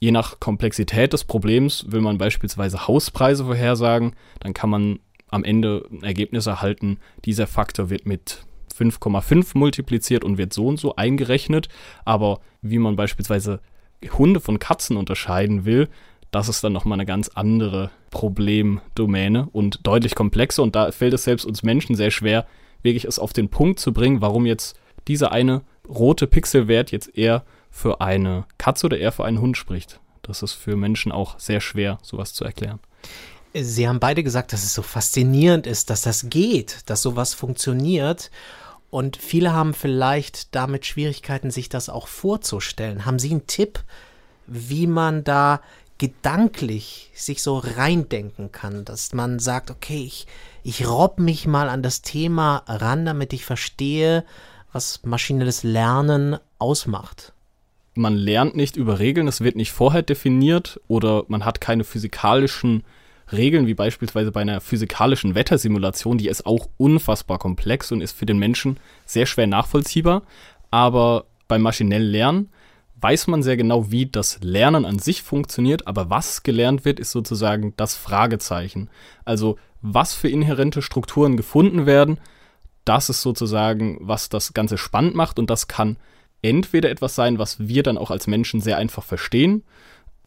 je 0.00 0.10
nach 0.10 0.40
Komplexität 0.40 1.12
des 1.12 1.22
Problems 1.22 1.84
will 1.86 2.00
man 2.00 2.18
beispielsweise 2.18 2.88
Hauspreise 2.88 3.44
vorhersagen, 3.44 4.14
dann 4.40 4.54
kann 4.54 4.70
man 4.70 4.98
am 5.28 5.44
Ende 5.44 5.86
ein 5.92 6.02
Ergebnis 6.02 6.48
erhalten, 6.48 6.98
dieser 7.24 7.46
Faktor 7.46 7.90
wird 7.90 8.06
mit 8.06 8.44
5,5 8.80 9.56
multipliziert 9.56 10.24
und 10.24 10.38
wird 10.38 10.52
so 10.52 10.66
und 10.66 10.78
so 10.78 10.96
eingerechnet. 10.96 11.68
Aber 12.04 12.40
wie 12.62 12.78
man 12.78 12.96
beispielsweise 12.96 13.60
Hunde 14.16 14.40
von 14.40 14.58
Katzen 14.58 14.96
unterscheiden 14.96 15.64
will, 15.64 15.88
das 16.30 16.48
ist 16.48 16.62
dann 16.62 16.72
nochmal 16.72 16.96
eine 16.96 17.06
ganz 17.06 17.28
andere 17.34 17.90
Problemdomäne 18.10 19.48
und 19.52 19.80
deutlich 19.86 20.14
komplexer. 20.14 20.62
Und 20.62 20.76
da 20.76 20.92
fällt 20.92 21.12
es 21.12 21.24
selbst 21.24 21.44
uns 21.44 21.62
Menschen 21.62 21.96
sehr 21.96 22.10
schwer, 22.10 22.46
wirklich 22.82 23.04
es 23.04 23.18
auf 23.18 23.32
den 23.32 23.48
Punkt 23.48 23.80
zu 23.80 23.92
bringen, 23.92 24.20
warum 24.20 24.46
jetzt 24.46 24.78
dieser 25.08 25.32
eine 25.32 25.62
rote 25.88 26.26
Pixelwert 26.26 26.92
jetzt 26.92 27.16
eher 27.16 27.44
für 27.70 28.00
eine 28.00 28.46
Katze 28.58 28.86
oder 28.86 28.98
eher 28.98 29.12
für 29.12 29.24
einen 29.24 29.40
Hund 29.40 29.56
spricht. 29.56 30.00
Das 30.22 30.42
ist 30.42 30.52
für 30.52 30.76
Menschen 30.76 31.12
auch 31.12 31.38
sehr 31.38 31.60
schwer, 31.60 31.98
sowas 32.02 32.32
zu 32.32 32.44
erklären. 32.44 32.78
Sie 33.52 33.88
haben 33.88 33.98
beide 33.98 34.22
gesagt, 34.22 34.52
dass 34.52 34.62
es 34.62 34.74
so 34.74 34.82
faszinierend 34.82 35.66
ist, 35.66 35.90
dass 35.90 36.02
das 36.02 36.30
geht, 36.30 36.82
dass 36.86 37.02
sowas 37.02 37.34
funktioniert. 37.34 38.30
Und 38.90 39.16
viele 39.16 39.52
haben 39.52 39.72
vielleicht 39.72 40.54
damit 40.54 40.84
Schwierigkeiten, 40.84 41.50
sich 41.50 41.68
das 41.68 41.88
auch 41.88 42.08
vorzustellen. 42.08 43.06
Haben 43.06 43.18
Sie 43.18 43.30
einen 43.30 43.46
Tipp, 43.46 43.80
wie 44.46 44.86
man 44.86 45.22
da 45.22 45.60
gedanklich 45.98 47.10
sich 47.14 47.42
so 47.42 47.58
reindenken 47.58 48.52
kann, 48.52 48.84
dass 48.84 49.12
man 49.12 49.38
sagt, 49.38 49.70
okay, 49.70 50.02
ich, 50.02 50.26
ich 50.62 50.88
robb 50.88 51.18
mich 51.18 51.46
mal 51.46 51.68
an 51.68 51.82
das 51.82 52.02
Thema 52.02 52.64
ran, 52.66 53.04
damit 53.04 53.32
ich 53.32 53.44
verstehe, 53.44 54.24
was 54.72 55.00
maschinelles 55.04 55.62
Lernen 55.62 56.38
ausmacht. 56.58 57.32
Man 57.94 58.14
lernt 58.14 58.56
nicht 58.56 58.76
über 58.76 58.98
Regeln, 58.98 59.28
es 59.28 59.42
wird 59.42 59.56
nicht 59.56 59.72
vorher 59.72 60.02
definiert 60.02 60.80
oder 60.88 61.24
man 61.28 61.44
hat 61.44 61.60
keine 61.60 61.84
physikalischen 61.84 62.82
Regeln, 63.32 63.66
wie 63.66 63.74
beispielsweise 63.74 64.32
bei 64.32 64.40
einer 64.40 64.60
physikalischen 64.60 65.34
Wettersimulation, 65.34 66.18
die 66.18 66.28
ist 66.28 66.46
auch 66.46 66.68
unfassbar 66.76 67.38
komplex 67.38 67.92
und 67.92 68.00
ist 68.00 68.16
für 68.16 68.26
den 68.26 68.38
Menschen 68.38 68.78
sehr 69.06 69.26
schwer 69.26 69.46
nachvollziehbar. 69.46 70.22
Aber 70.70 71.26
beim 71.48 71.62
maschinellen 71.62 72.10
Lernen 72.10 72.50
weiß 73.00 73.26
man 73.28 73.42
sehr 73.42 73.56
genau, 73.56 73.90
wie 73.90 74.06
das 74.06 74.40
Lernen 74.42 74.84
an 74.84 74.98
sich 74.98 75.22
funktioniert, 75.22 75.86
aber 75.86 76.10
was 76.10 76.42
gelernt 76.42 76.84
wird, 76.84 77.00
ist 77.00 77.12
sozusagen 77.12 77.74
das 77.76 77.96
Fragezeichen. 77.96 78.90
Also 79.24 79.56
was 79.80 80.14
für 80.14 80.28
inhärente 80.28 80.82
Strukturen 80.82 81.36
gefunden 81.36 81.86
werden, 81.86 82.18
das 82.84 83.08
ist 83.08 83.22
sozusagen, 83.22 83.98
was 84.00 84.28
das 84.28 84.52
Ganze 84.52 84.76
spannend 84.78 85.14
macht 85.14 85.38
und 85.38 85.48
das 85.50 85.68
kann 85.68 85.96
entweder 86.42 86.90
etwas 86.90 87.14
sein, 87.14 87.38
was 87.38 87.58
wir 87.58 87.82
dann 87.82 87.98
auch 87.98 88.10
als 88.10 88.26
Menschen 88.26 88.60
sehr 88.60 88.76
einfach 88.76 89.04
verstehen, 89.04 89.62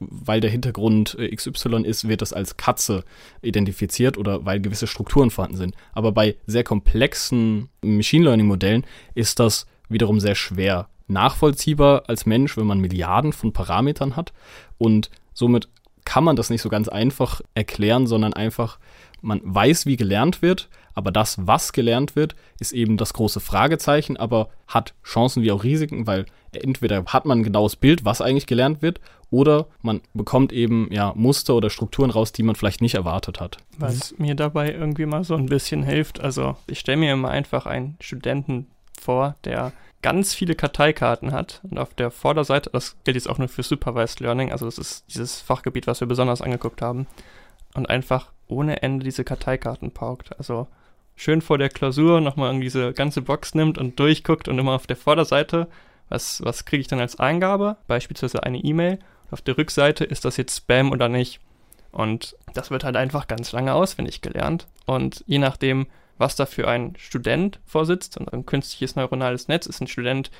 weil 0.10 0.39
der 0.39 0.50
Hintergrund 0.50 1.15
äh, 1.19 1.33
XY 1.36 1.83
ist, 1.83 2.07
wird 2.07 2.22
das 2.22 2.33
als 2.33 2.57
Katze 2.57 3.03
identifiziert 3.41 4.17
oder 4.17 4.45
weil 4.45 4.60
gewisse 4.60 4.88
Strukturen 4.88 5.29
vorhanden 5.29 5.57
sind. 5.57 5.75
Aber 5.93 6.12
bei 6.12 6.36
sehr 6.45 6.63
komplexen 6.63 7.69
Machine 7.83 8.25
Learning 8.25 8.48
Modellen 8.48 8.86
ist 9.15 9.39
das 9.39 9.65
wiederum 9.89 10.19
sehr 10.19 10.36
schwer 10.36 10.89
nachvollziehbar 11.07 12.03
als 12.07 12.25
Mensch, 12.25 12.57
wenn 12.57 12.65
man 12.65 12.79
Milliarden 12.79 13.33
von 13.33 13.53
Parametern 13.53 14.15
hat 14.15 14.33
und 14.77 15.10
somit 15.33 15.67
kann 16.05 16.24
man 16.24 16.36
das 16.36 16.50
nicht 16.50 16.62
so 16.62 16.69
ganz 16.69 16.88
einfach 16.88 17.41
erklären, 17.53 18.07
sondern 18.07 18.33
einfach 18.33 18.79
man 19.22 19.39
weiß, 19.43 19.86
wie 19.86 19.95
gelernt 19.95 20.41
wird, 20.41 20.69
aber 20.93 21.12
das, 21.12 21.38
was 21.47 21.73
gelernt 21.73 22.15
wird, 22.15 22.35
ist 22.59 22.71
eben 22.71 22.97
das 22.97 23.13
große 23.13 23.39
Fragezeichen, 23.39 24.17
aber 24.17 24.50
hat 24.67 24.93
Chancen 25.03 25.43
wie 25.43 25.51
auch 25.51 25.63
Risiken, 25.63 26.07
weil 26.07 26.25
entweder 26.51 27.03
hat 27.05 27.25
man 27.25 27.39
ein 27.39 27.43
genaues 27.43 27.75
Bild, 27.75 28.05
was 28.05 28.21
eigentlich 28.21 28.47
gelernt 28.47 28.81
wird, 28.81 29.00
oder 29.31 29.67
man 29.81 30.01
bekommt 30.13 30.53
eben 30.53 30.88
ja 30.91 31.13
Muster 31.15 31.55
oder 31.55 31.69
Strukturen 31.69 32.12
raus, 32.12 32.31
die 32.31 32.43
man 32.43 32.55
vielleicht 32.55 32.81
nicht 32.81 32.95
erwartet 32.95 33.39
hat. 33.39 33.57
Was 33.77 34.17
mir 34.19 34.35
dabei 34.35 34.71
irgendwie 34.71 35.07
mal 35.07 35.23
so 35.23 35.35
ein 35.35 35.47
bisschen 35.47 35.83
hilft, 35.83 36.21
also 36.21 36.55
ich 36.67 36.79
stelle 36.79 36.97
mir 36.97 37.13
immer 37.13 37.29
einfach 37.29 37.65
einen 37.65 37.97
Studenten 38.00 38.67
vor, 39.01 39.35
der 39.43 39.73
ganz 40.03 40.33
viele 40.35 40.53
Karteikarten 40.53 41.31
hat 41.31 41.62
und 41.63 41.79
auf 41.79 41.93
der 41.93 42.12
Vorderseite, 42.12 42.69
das 42.71 42.97
gilt 43.05 43.15
jetzt 43.15 43.29
auch 43.29 43.39
nur 43.39 43.47
für 43.47 43.63
Supervised 43.63 44.19
Learning, 44.19 44.51
also 44.51 44.65
das 44.65 44.77
ist 44.77 45.05
dieses 45.15 45.41
Fachgebiet, 45.41 45.88
was 45.88 46.01
wir 46.01 46.07
besonders 46.07 46.41
angeguckt 46.41 46.81
haben, 46.81 47.07
und 47.73 47.89
einfach 47.89 48.31
ohne 48.47 48.83
Ende 48.83 49.03
diese 49.03 49.23
Karteikarten 49.23 49.91
paukt. 49.91 50.38
Also 50.38 50.67
schön 51.15 51.41
vor 51.41 51.58
der 51.58 51.70
Klausur 51.70 52.22
nochmal 52.22 52.60
diese 52.60 52.93
ganze 52.93 53.22
Box 53.22 53.55
nimmt 53.55 53.77
und 53.77 54.00
durchguckt 54.00 54.48
und 54.48 54.60
immer 54.60 54.74
auf 54.74 54.88
der 54.88 54.96
Vorderseite, 54.96 55.67
was, 56.10 56.43
was 56.43 56.65
kriege 56.65 56.82
ich 56.82 56.88
dann 56.88 57.00
als 57.00 57.20
Eingabe, 57.20 57.77
beispielsweise 57.88 58.43
eine 58.43 58.60
E-Mail. 58.60 59.00
Auf 59.32 59.41
der 59.41 59.58
Rückseite 59.58 60.03
ist 60.03 60.25
das 60.25 60.38
jetzt 60.38 60.58
Spam 60.58 60.91
oder 60.91 61.10
nicht. 61.10 61.39
Und 61.91 62.36
das 62.53 62.72
wird 62.72 62.84
halt 62.84 62.96
einfach 62.96 63.27
ganz 63.27 63.51
lange 63.51 63.74
auswendig 63.74 64.22
gelernt. 64.22 64.67
Und 64.86 65.24
je 65.27 65.39
nachdem, 65.39 65.88
was 66.17 66.36
da 66.36 66.46
für 66.46 66.67
ein 66.67 66.93
Student 66.98 67.60
vorsitzt, 67.65 68.17
und 68.17 68.32
ein 68.34 68.46
künstliches 68.46 68.96
neuronales 68.96 69.48
Netz 69.48 69.65
ist 69.65 69.82
ein 69.82 69.88
Student, 69.88 70.32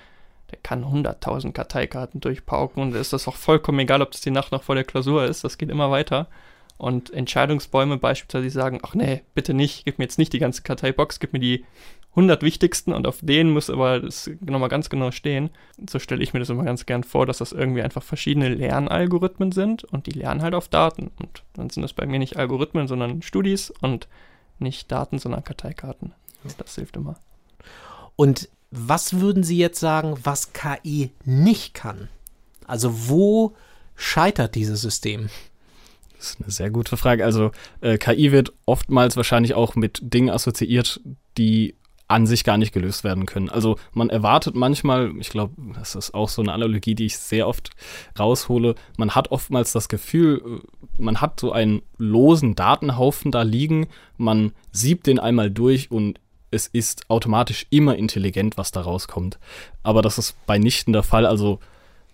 der 0.52 0.60
kann 0.62 0.84
100.000 0.84 1.52
Karteikarten 1.52 2.22
durchpauken 2.22 2.84
und 2.84 2.92
da 2.92 3.00
ist 3.00 3.14
das 3.14 3.28
auch 3.28 3.36
vollkommen 3.36 3.80
egal, 3.80 4.04
ob 4.04 4.12
das 4.12 4.22
die 4.22 4.32
Nacht 4.32 4.52
noch 4.52 4.62
vor 4.62 4.76
der 4.76 4.84
Klausur 4.84 5.26
ist, 5.26 5.44
das 5.44 5.58
geht 5.58 5.70
immer 5.70 5.90
weiter 5.90 6.28
und 6.78 7.12
Entscheidungsbäume 7.12 7.98
beispielsweise 7.98 8.50
sagen, 8.50 8.80
ach 8.84 8.96
nee, 8.96 9.22
bitte 9.36 9.54
nicht, 9.54 9.86
gib 9.86 10.00
mir 10.00 10.06
jetzt 10.06 10.18
nicht 10.18 10.34
die 10.34 10.40
ganze 10.40 10.64
Karteibox, 10.64 11.20
gib 11.20 11.34
mir 11.34 11.40
die 11.40 11.66
100 12.12 12.44
wichtigsten 12.44 12.94
und 12.94 13.08
auf 13.08 13.20
denen 13.22 13.52
muss 13.52 13.72
aber 13.72 14.00
das 14.00 14.30
nochmal 14.40 14.70
ganz 14.70 14.90
genau 14.90 15.10
stehen. 15.12 15.50
So 15.90 15.98
stelle 15.98 16.22
ich 16.22 16.34
mir 16.34 16.40
das 16.40 16.50
immer 16.50 16.64
ganz 16.64 16.86
gern 16.86 17.04
vor, 17.04 17.26
dass 17.26 17.40
das 17.40 17.52
irgendwie 17.52 17.82
einfach 17.82 18.04
verschiedene 18.04 18.50
Lernalgorithmen 18.50 19.52
sind 19.52 19.84
und 19.84 20.06
die 20.06 20.12
lernen 20.12 20.44
halt 20.44 20.54
auf 20.54 20.68
Daten. 20.68 21.12
Und 21.20 21.44
dann 21.54 21.72
sind 21.72 21.84
es 21.84 21.94
bei 21.94 22.06
mir 22.06 22.20
nicht 22.20 22.38
Algorithmen, 22.38 22.88
sondern 22.88 23.24
Studis 23.24 23.72
und 23.82 24.08
nicht 24.60 24.92
Daten, 24.92 25.18
sondern 25.18 25.44
Karteikarten. 25.44 26.14
Das 26.58 26.76
hilft 26.76 26.98
immer. 26.98 27.16
Und 28.16 28.50
was 28.70 29.20
würden 29.20 29.44
Sie 29.44 29.58
jetzt 29.58 29.80
sagen, 29.80 30.18
was 30.24 30.54
KI 30.54 31.12
nicht 31.26 31.74
kann? 31.74 32.10
Also 32.68 33.10
wo 33.10 33.56
scheitert 33.96 34.56
dieses 34.56 34.82
System? 34.82 35.30
Das 36.24 36.36
ist 36.36 36.42
eine 36.42 36.52
sehr 36.52 36.70
gute 36.70 36.96
Frage. 36.96 37.26
Also 37.26 37.52
äh, 37.82 37.98
KI 37.98 38.32
wird 38.32 38.54
oftmals 38.66 39.18
wahrscheinlich 39.18 39.56
auch 39.56 39.76
mit 39.76 40.00
Dingen 40.02 40.30
assoziiert, 40.30 41.02
die 41.38 41.76
an 42.08 42.28
sich 42.28 42.46
gar 42.46 42.58
nicht 42.58 42.74
gelöst 42.74 43.04
werden 43.04 43.26
können. 43.26 43.50
Also 43.50 43.78
man 43.92 44.10
erwartet 44.10 44.56
manchmal, 44.56 45.12
ich 45.20 45.30
glaube, 45.30 45.54
das 45.78 45.96
ist 45.96 46.14
auch 46.14 46.30
so 46.30 46.42
eine 46.42 46.54
Analogie, 46.54 46.96
die 46.96 47.08
ich 47.08 47.18
sehr 47.18 47.46
oft 47.46 47.72
raushole, 48.18 48.76
man 48.98 49.16
hat 49.16 49.32
oftmals 49.32 49.74
das 49.74 49.90
Gefühl, 49.90 50.42
äh, 50.46 51.02
man 51.02 51.20
hat 51.20 51.42
so 51.42 51.52
einen 51.52 51.82
losen 51.98 52.56
Datenhaufen 52.56 53.30
da 53.30 53.42
liegen, 53.42 53.88
man 54.16 54.54
siebt 54.72 55.08
den 55.08 55.20
einmal 55.20 55.52
durch 55.52 55.92
und 55.92 56.22
es 56.52 56.68
ist 56.68 57.10
automatisch 57.10 57.68
immer 57.70 57.98
intelligent, 57.98 58.58
was 58.58 58.72
da 58.72 58.80
rauskommt. 58.80 59.40
Aber 59.82 60.02
das 60.02 60.18
ist 60.18 60.38
bei 60.46 60.58
nichten 60.58 60.94
der 60.94 61.04
Fall. 61.04 61.26
Also 61.26 61.60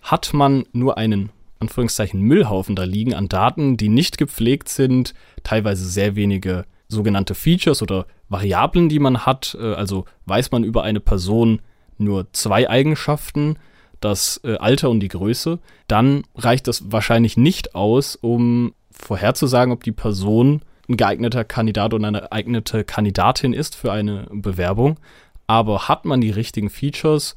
hat 0.02 0.34
man 0.34 0.64
nur 0.72 0.98
einen 0.98 1.30
Anführungszeichen 1.60 2.20
Müllhaufen 2.20 2.74
da 2.74 2.84
liegen 2.84 3.14
an 3.14 3.28
Daten, 3.28 3.76
die 3.76 3.88
nicht 3.88 4.18
gepflegt 4.18 4.68
sind, 4.68 5.14
teilweise 5.42 5.84
sehr 5.86 6.16
wenige 6.16 6.64
sogenannte 6.88 7.34
Features 7.34 7.82
oder 7.82 8.06
Variablen, 8.28 8.88
die 8.88 8.98
man 8.98 9.26
hat. 9.26 9.56
Äh, 9.60 9.74
also 9.74 10.04
weiß 10.26 10.50
man 10.50 10.64
über 10.64 10.82
eine 10.82 11.00
Person 11.00 11.60
nur 11.98 12.32
zwei 12.32 12.68
Eigenschaften, 12.68 13.56
das 14.00 14.40
äh, 14.44 14.56
Alter 14.56 14.90
und 14.90 15.00
die 15.00 15.08
Größe, 15.08 15.58
dann 15.86 16.24
reicht 16.34 16.66
das 16.66 16.90
wahrscheinlich 16.90 17.36
nicht 17.36 17.74
aus, 17.74 18.16
um 18.16 18.74
vorherzusagen, 18.90 19.72
ob 19.72 19.84
die 19.84 19.92
Person 19.92 20.62
ein 20.88 20.96
geeigneter 20.96 21.44
Kandidat 21.44 21.94
oder 21.94 22.08
eine 22.08 22.22
geeignete 22.22 22.84
Kandidatin 22.84 23.52
ist 23.52 23.76
für 23.76 23.92
eine 23.92 24.26
Bewerbung. 24.30 24.98
Aber 25.46 25.88
hat 25.88 26.04
man 26.04 26.20
die 26.20 26.30
richtigen 26.30 26.70
Features, 26.70 27.34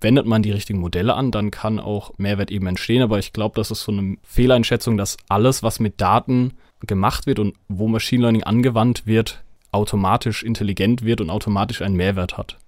wendet 0.00 0.26
man 0.26 0.42
die 0.42 0.52
richtigen 0.52 0.80
Modelle 0.80 1.14
an, 1.14 1.30
dann 1.30 1.50
kann 1.50 1.78
auch 1.78 2.12
Mehrwert 2.16 2.50
eben 2.50 2.66
entstehen. 2.66 3.02
Aber 3.02 3.18
ich 3.18 3.32
glaube, 3.32 3.56
das 3.56 3.70
ist 3.70 3.82
so 3.82 3.92
eine 3.92 4.16
Fehleinschätzung, 4.22 4.96
dass 4.96 5.16
alles, 5.28 5.62
was 5.62 5.80
mit 5.80 6.00
Daten 6.00 6.54
gemacht 6.86 7.26
wird 7.26 7.38
und 7.38 7.54
wo 7.68 7.88
Machine 7.88 8.22
Learning 8.22 8.42
angewandt 8.42 9.06
wird, 9.06 9.42
automatisch 9.72 10.42
intelligent 10.42 11.04
wird 11.04 11.20
und 11.20 11.30
automatisch 11.30 11.82
einen 11.82 11.96
Mehrwert 11.96 12.38
hat. 12.38 12.58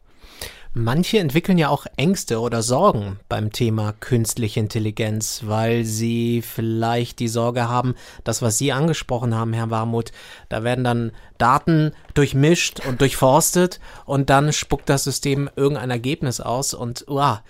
Manche 0.74 1.18
entwickeln 1.18 1.58
ja 1.58 1.68
auch 1.68 1.84
Ängste 1.96 2.40
oder 2.40 2.62
Sorgen 2.62 3.20
beim 3.28 3.52
Thema 3.52 3.92
künstliche 3.92 4.58
Intelligenz, 4.58 5.42
weil 5.44 5.84
sie 5.84 6.40
vielleicht 6.40 7.18
die 7.18 7.28
Sorge 7.28 7.68
haben, 7.68 7.94
das, 8.24 8.40
was 8.40 8.56
Sie 8.56 8.72
angesprochen 8.72 9.34
haben, 9.34 9.52
Herr 9.52 9.68
Warmuth, 9.68 10.12
da 10.48 10.64
werden 10.64 10.82
dann 10.82 11.12
Daten 11.36 11.92
durchmischt 12.14 12.80
und 12.86 13.02
durchforstet 13.02 13.80
und 14.06 14.30
dann 14.30 14.50
spuckt 14.54 14.88
das 14.88 15.04
System 15.04 15.50
irgendein 15.56 15.90
Ergebnis 15.90 16.40
aus 16.40 16.72
und 16.72 17.04
uah, 17.06 17.42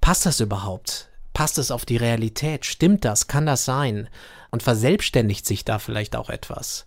passt 0.00 0.26
das 0.26 0.40
überhaupt? 0.40 1.08
Passt 1.34 1.58
es 1.58 1.70
auf 1.70 1.84
die 1.84 1.98
Realität? 1.98 2.66
Stimmt 2.66 3.04
das? 3.04 3.28
Kann 3.28 3.46
das 3.46 3.64
sein? 3.64 4.08
Und 4.50 4.64
verselbstständigt 4.64 5.46
sich 5.46 5.64
da 5.64 5.78
vielleicht 5.78 6.16
auch 6.16 6.30
etwas? 6.30 6.86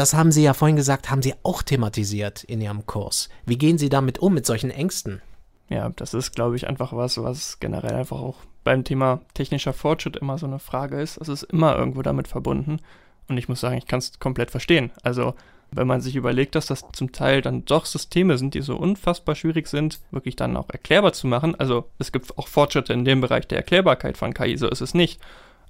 Das 0.00 0.14
haben 0.14 0.32
Sie 0.32 0.42
ja 0.42 0.54
vorhin 0.54 0.76
gesagt, 0.76 1.10
haben 1.10 1.20
Sie 1.20 1.34
auch 1.42 1.60
thematisiert 1.60 2.42
in 2.42 2.62
Ihrem 2.62 2.86
Kurs. 2.86 3.28
Wie 3.44 3.58
gehen 3.58 3.76
Sie 3.76 3.90
damit 3.90 4.18
um, 4.18 4.32
mit 4.32 4.46
solchen 4.46 4.70
Ängsten? 4.70 5.20
Ja, 5.68 5.90
das 5.90 6.14
ist, 6.14 6.34
glaube 6.34 6.56
ich, 6.56 6.66
einfach 6.66 6.94
was, 6.94 7.22
was 7.22 7.60
generell 7.60 7.92
einfach 7.92 8.18
auch 8.18 8.38
beim 8.64 8.82
Thema 8.82 9.20
technischer 9.34 9.74
Fortschritt 9.74 10.16
immer 10.16 10.38
so 10.38 10.46
eine 10.46 10.58
Frage 10.58 10.98
ist. 11.02 11.18
Es 11.18 11.28
ist 11.28 11.42
immer 11.42 11.76
irgendwo 11.76 12.00
damit 12.00 12.28
verbunden. 12.28 12.80
Und 13.28 13.36
ich 13.36 13.50
muss 13.50 13.60
sagen, 13.60 13.76
ich 13.76 13.86
kann 13.86 13.98
es 13.98 14.18
komplett 14.18 14.50
verstehen. 14.50 14.90
Also, 15.02 15.34
wenn 15.70 15.86
man 15.86 16.00
sich 16.00 16.16
überlegt, 16.16 16.54
dass 16.54 16.64
das 16.64 16.82
zum 16.94 17.12
Teil 17.12 17.42
dann 17.42 17.66
doch 17.66 17.84
Systeme 17.84 18.38
sind, 18.38 18.54
die 18.54 18.62
so 18.62 18.76
unfassbar 18.76 19.34
schwierig 19.34 19.68
sind, 19.68 20.00
wirklich 20.12 20.34
dann 20.34 20.56
auch 20.56 20.70
erklärbar 20.70 21.12
zu 21.12 21.26
machen. 21.26 21.56
Also, 21.56 21.90
es 21.98 22.10
gibt 22.10 22.38
auch 22.38 22.48
Fortschritte 22.48 22.94
in 22.94 23.04
dem 23.04 23.20
Bereich 23.20 23.46
der 23.48 23.58
Erklärbarkeit 23.58 24.16
von 24.16 24.32
KI, 24.32 24.56
so 24.56 24.66
ist 24.66 24.80
es 24.80 24.94
nicht 24.94 25.20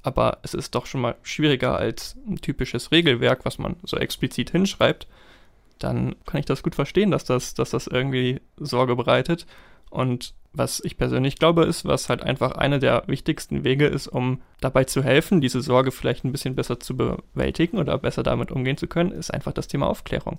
aber 0.03 0.39
es 0.43 0.55
ist 0.55 0.75
doch 0.75 0.87
schon 0.87 1.01
mal 1.01 1.17
schwieriger 1.23 1.77
als 1.77 2.17
ein 2.27 2.41
typisches 2.41 2.91
Regelwerk, 2.91 3.45
was 3.45 3.59
man 3.59 3.77
so 3.83 3.97
explizit 3.97 4.51
hinschreibt, 4.51 5.07
dann 5.79 6.15
kann 6.27 6.41
ich 6.41 6.47
das 6.47 6.63
gut 6.63 6.75
verstehen, 6.75 7.11
dass 7.11 7.25
das, 7.25 7.55
dass 7.55 7.71
das 7.71 7.87
irgendwie 7.87 8.41
Sorge 8.57 8.97
bereitet. 8.97 9.47
Und 9.91 10.35
was 10.53 10.81
ich 10.85 10.97
persönlich 10.97 11.37
glaube, 11.37 11.65
ist, 11.65 11.85
was 11.85 12.09
halt 12.09 12.23
einfach 12.23 12.53
einer 12.53 12.79
der 12.79 13.05
wichtigsten 13.07 13.65
Wege 13.65 13.87
ist, 13.87 14.09
um 14.09 14.41
dabei 14.61 14.85
zu 14.85 15.03
helfen, 15.03 15.41
diese 15.41 15.63
Sorge 15.63 15.91
vielleicht 15.91 16.25
ein 16.25 16.33
bisschen 16.33 16.55
besser 16.55 16.81
zu 16.81 16.97
bewältigen 16.97 17.79
oder 17.79 17.99
besser 17.99 18.23
damit 18.23 18.51
umgehen 18.51 18.77
zu 18.77 18.87
können, 18.87 19.13
ist 19.13 19.33
einfach 19.33 19.53
das 19.53 19.69
Thema 19.69 19.87
Aufklärung. 19.87 20.39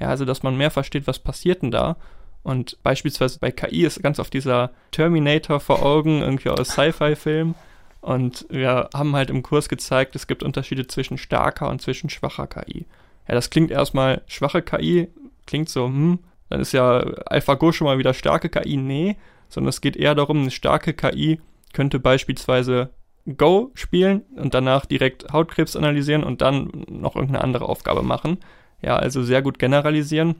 Ja, 0.00 0.08
also 0.08 0.24
dass 0.24 0.42
man 0.42 0.56
mehr 0.56 0.70
versteht, 0.70 1.06
was 1.06 1.18
passiert 1.18 1.62
denn 1.62 1.70
da. 1.70 1.96
Und 2.42 2.82
beispielsweise 2.82 3.38
bei 3.38 3.52
KI 3.52 3.84
ist 3.84 4.02
ganz 4.02 4.18
oft 4.18 4.32
dieser 4.32 4.70
Terminator 4.90 5.60
vor 5.60 5.84
Augen, 5.84 6.22
irgendwie 6.22 6.48
aus 6.48 6.70
Sci-Fi-Filmen 6.70 7.54
und 8.02 8.46
wir 8.50 8.90
haben 8.92 9.16
halt 9.16 9.30
im 9.30 9.42
Kurs 9.42 9.68
gezeigt, 9.68 10.14
es 10.16 10.26
gibt 10.26 10.42
Unterschiede 10.42 10.86
zwischen 10.86 11.16
starker 11.16 11.68
und 11.68 11.80
zwischen 11.80 12.10
schwacher 12.10 12.48
KI. 12.48 12.84
Ja, 13.28 13.34
das 13.34 13.48
klingt 13.48 13.70
erstmal 13.70 14.22
schwache 14.26 14.60
KI, 14.60 15.08
klingt 15.46 15.68
so, 15.68 15.86
hm, 15.86 16.18
dann 16.50 16.60
ist 16.60 16.72
ja 16.72 16.98
AlphaGo 17.26 17.72
schon 17.72 17.86
mal 17.86 17.98
wieder 17.98 18.12
starke 18.12 18.48
KI. 18.48 18.76
Nee, 18.76 19.16
sondern 19.48 19.68
es 19.68 19.80
geht 19.80 19.96
eher 19.96 20.14
darum, 20.14 20.40
eine 20.40 20.50
starke 20.50 20.92
KI 20.94 21.40
könnte 21.72 21.98
beispielsweise 21.98 22.90
Go 23.36 23.70
spielen 23.74 24.22
und 24.34 24.52
danach 24.52 24.84
direkt 24.84 25.32
Hautkrebs 25.32 25.76
analysieren 25.76 26.24
und 26.24 26.42
dann 26.42 26.84
noch 26.88 27.14
irgendeine 27.14 27.44
andere 27.44 27.68
Aufgabe 27.68 28.02
machen. 28.02 28.38
Ja, 28.82 28.96
also 28.96 29.22
sehr 29.22 29.42
gut 29.42 29.60
generalisieren. 29.60 30.34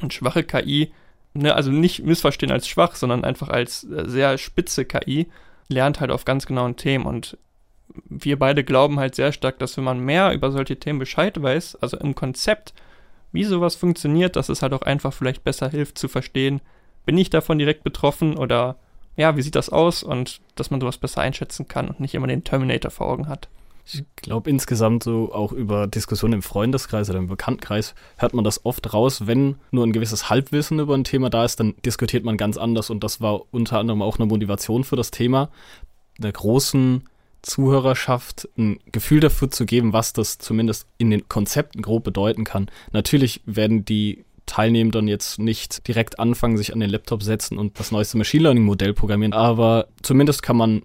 Und 0.00 0.14
schwache 0.14 0.44
KI, 0.44 0.92
ne, 1.34 1.54
also 1.54 1.72
nicht 1.72 2.04
missverstehen 2.04 2.52
als 2.52 2.68
schwach, 2.68 2.94
sondern 2.94 3.24
einfach 3.24 3.48
als 3.48 3.84
äh, 3.84 4.08
sehr 4.08 4.38
spitze 4.38 4.84
KI, 4.84 5.26
lernt 5.68 6.00
halt 6.00 6.10
auf 6.10 6.24
ganz 6.24 6.46
genauen 6.46 6.76
Themen 6.76 7.06
und 7.06 7.38
wir 8.04 8.38
beide 8.38 8.64
glauben 8.64 8.98
halt 8.98 9.14
sehr 9.14 9.32
stark, 9.32 9.58
dass 9.58 9.76
wenn 9.76 9.84
man 9.84 10.00
mehr 10.00 10.32
über 10.32 10.50
solche 10.50 10.78
Themen 10.78 10.98
Bescheid 10.98 11.40
weiß, 11.40 11.76
also 11.76 11.96
im 11.96 12.14
Konzept, 12.14 12.74
wie 13.32 13.44
sowas 13.44 13.74
funktioniert, 13.74 14.36
dass 14.36 14.48
es 14.48 14.62
halt 14.62 14.72
auch 14.72 14.82
einfach 14.82 15.12
vielleicht 15.12 15.44
besser 15.44 15.68
hilft 15.68 15.98
zu 15.98 16.08
verstehen, 16.08 16.60
bin 17.04 17.16
ich 17.18 17.30
davon 17.30 17.58
direkt 17.58 17.84
betroffen 17.84 18.36
oder 18.36 18.76
ja, 19.16 19.36
wie 19.36 19.42
sieht 19.42 19.54
das 19.54 19.70
aus 19.70 20.02
und 20.02 20.40
dass 20.56 20.70
man 20.70 20.80
sowas 20.80 20.98
besser 20.98 21.22
einschätzen 21.22 21.68
kann 21.68 21.88
und 21.88 22.00
nicht 22.00 22.14
immer 22.14 22.26
den 22.26 22.44
Terminator 22.44 22.90
vor 22.90 23.08
Augen 23.08 23.28
hat. 23.28 23.48
Ich 23.88 24.04
glaube 24.16 24.50
insgesamt 24.50 25.04
so 25.04 25.32
auch 25.32 25.52
über 25.52 25.86
Diskussionen 25.86 26.34
im 26.34 26.42
Freundeskreis 26.42 27.08
oder 27.08 27.20
im 27.20 27.28
Bekanntenkreis 27.28 27.94
hört 28.18 28.34
man 28.34 28.44
das 28.44 28.64
oft 28.64 28.92
raus, 28.92 29.28
wenn 29.28 29.56
nur 29.70 29.86
ein 29.86 29.92
gewisses 29.92 30.28
Halbwissen 30.28 30.80
über 30.80 30.94
ein 30.94 31.04
Thema 31.04 31.30
da 31.30 31.44
ist, 31.44 31.60
dann 31.60 31.74
diskutiert 31.84 32.24
man 32.24 32.36
ganz 32.36 32.56
anders 32.56 32.90
und 32.90 33.04
das 33.04 33.20
war 33.20 33.42
unter 33.52 33.78
anderem 33.78 34.02
auch 34.02 34.18
eine 34.18 34.26
Motivation 34.26 34.82
für 34.82 34.96
das 34.96 35.12
Thema, 35.12 35.50
der 36.18 36.32
großen 36.32 37.04
Zuhörerschaft 37.42 38.48
ein 38.58 38.80
Gefühl 38.90 39.20
dafür 39.20 39.50
zu 39.50 39.66
geben, 39.66 39.92
was 39.92 40.12
das 40.12 40.38
zumindest 40.38 40.88
in 40.98 41.10
den 41.10 41.28
Konzepten 41.28 41.80
grob 41.80 42.02
bedeuten 42.02 42.42
kann. 42.42 42.66
Natürlich 42.90 43.40
werden 43.46 43.84
die 43.84 44.24
Teilnehmenden 44.46 45.06
jetzt 45.06 45.38
nicht 45.38 45.86
direkt 45.86 46.18
anfangen, 46.18 46.56
sich 46.56 46.72
an 46.72 46.80
den 46.80 46.90
Laptop 46.90 47.22
setzen 47.22 47.56
und 47.56 47.78
das 47.78 47.92
neueste 47.92 48.18
Machine 48.18 48.44
Learning 48.44 48.64
Modell 48.64 48.94
programmieren, 48.94 49.32
aber 49.32 49.86
zumindest 50.02 50.42
kann 50.42 50.56
man 50.56 50.82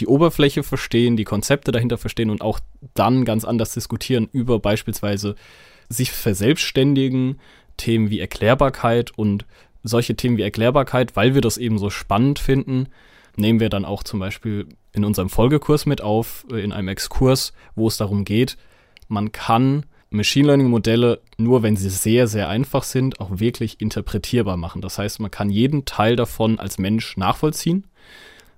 die 0.00 0.06
Oberfläche 0.06 0.62
verstehen, 0.62 1.16
die 1.16 1.24
Konzepte 1.24 1.72
dahinter 1.72 1.98
verstehen 1.98 2.30
und 2.30 2.42
auch 2.42 2.60
dann 2.94 3.24
ganz 3.24 3.44
anders 3.44 3.74
diskutieren 3.74 4.28
über 4.32 4.58
beispielsweise 4.58 5.34
sich 5.88 6.12
verselbstständigen, 6.12 7.40
Themen 7.76 8.10
wie 8.10 8.20
Erklärbarkeit 8.20 9.16
und 9.16 9.44
solche 9.82 10.14
Themen 10.14 10.36
wie 10.36 10.42
Erklärbarkeit, 10.42 11.16
weil 11.16 11.34
wir 11.34 11.40
das 11.40 11.58
eben 11.58 11.78
so 11.78 11.90
spannend 11.90 12.38
finden, 12.38 12.88
nehmen 13.36 13.60
wir 13.60 13.68
dann 13.68 13.84
auch 13.84 14.02
zum 14.02 14.20
Beispiel 14.20 14.68
in 14.92 15.04
unserem 15.04 15.28
Folgekurs 15.28 15.86
mit 15.86 16.00
auf, 16.00 16.46
äh, 16.52 16.60
in 16.60 16.72
einem 16.72 16.88
Exkurs, 16.88 17.52
wo 17.74 17.88
es 17.88 17.96
darum 17.96 18.24
geht, 18.24 18.56
man 19.08 19.32
kann 19.32 19.84
Machine 20.10 20.48
Learning 20.48 20.68
Modelle 20.68 21.20
nur, 21.38 21.62
wenn 21.62 21.76
sie 21.76 21.88
sehr, 21.88 22.26
sehr 22.26 22.48
einfach 22.48 22.82
sind, 22.82 23.18
auch 23.20 23.40
wirklich 23.40 23.80
interpretierbar 23.80 24.58
machen. 24.58 24.82
Das 24.82 24.98
heißt, 24.98 25.20
man 25.20 25.30
kann 25.30 25.48
jeden 25.48 25.86
Teil 25.86 26.16
davon 26.16 26.58
als 26.58 26.78
Mensch 26.78 27.16
nachvollziehen 27.16 27.86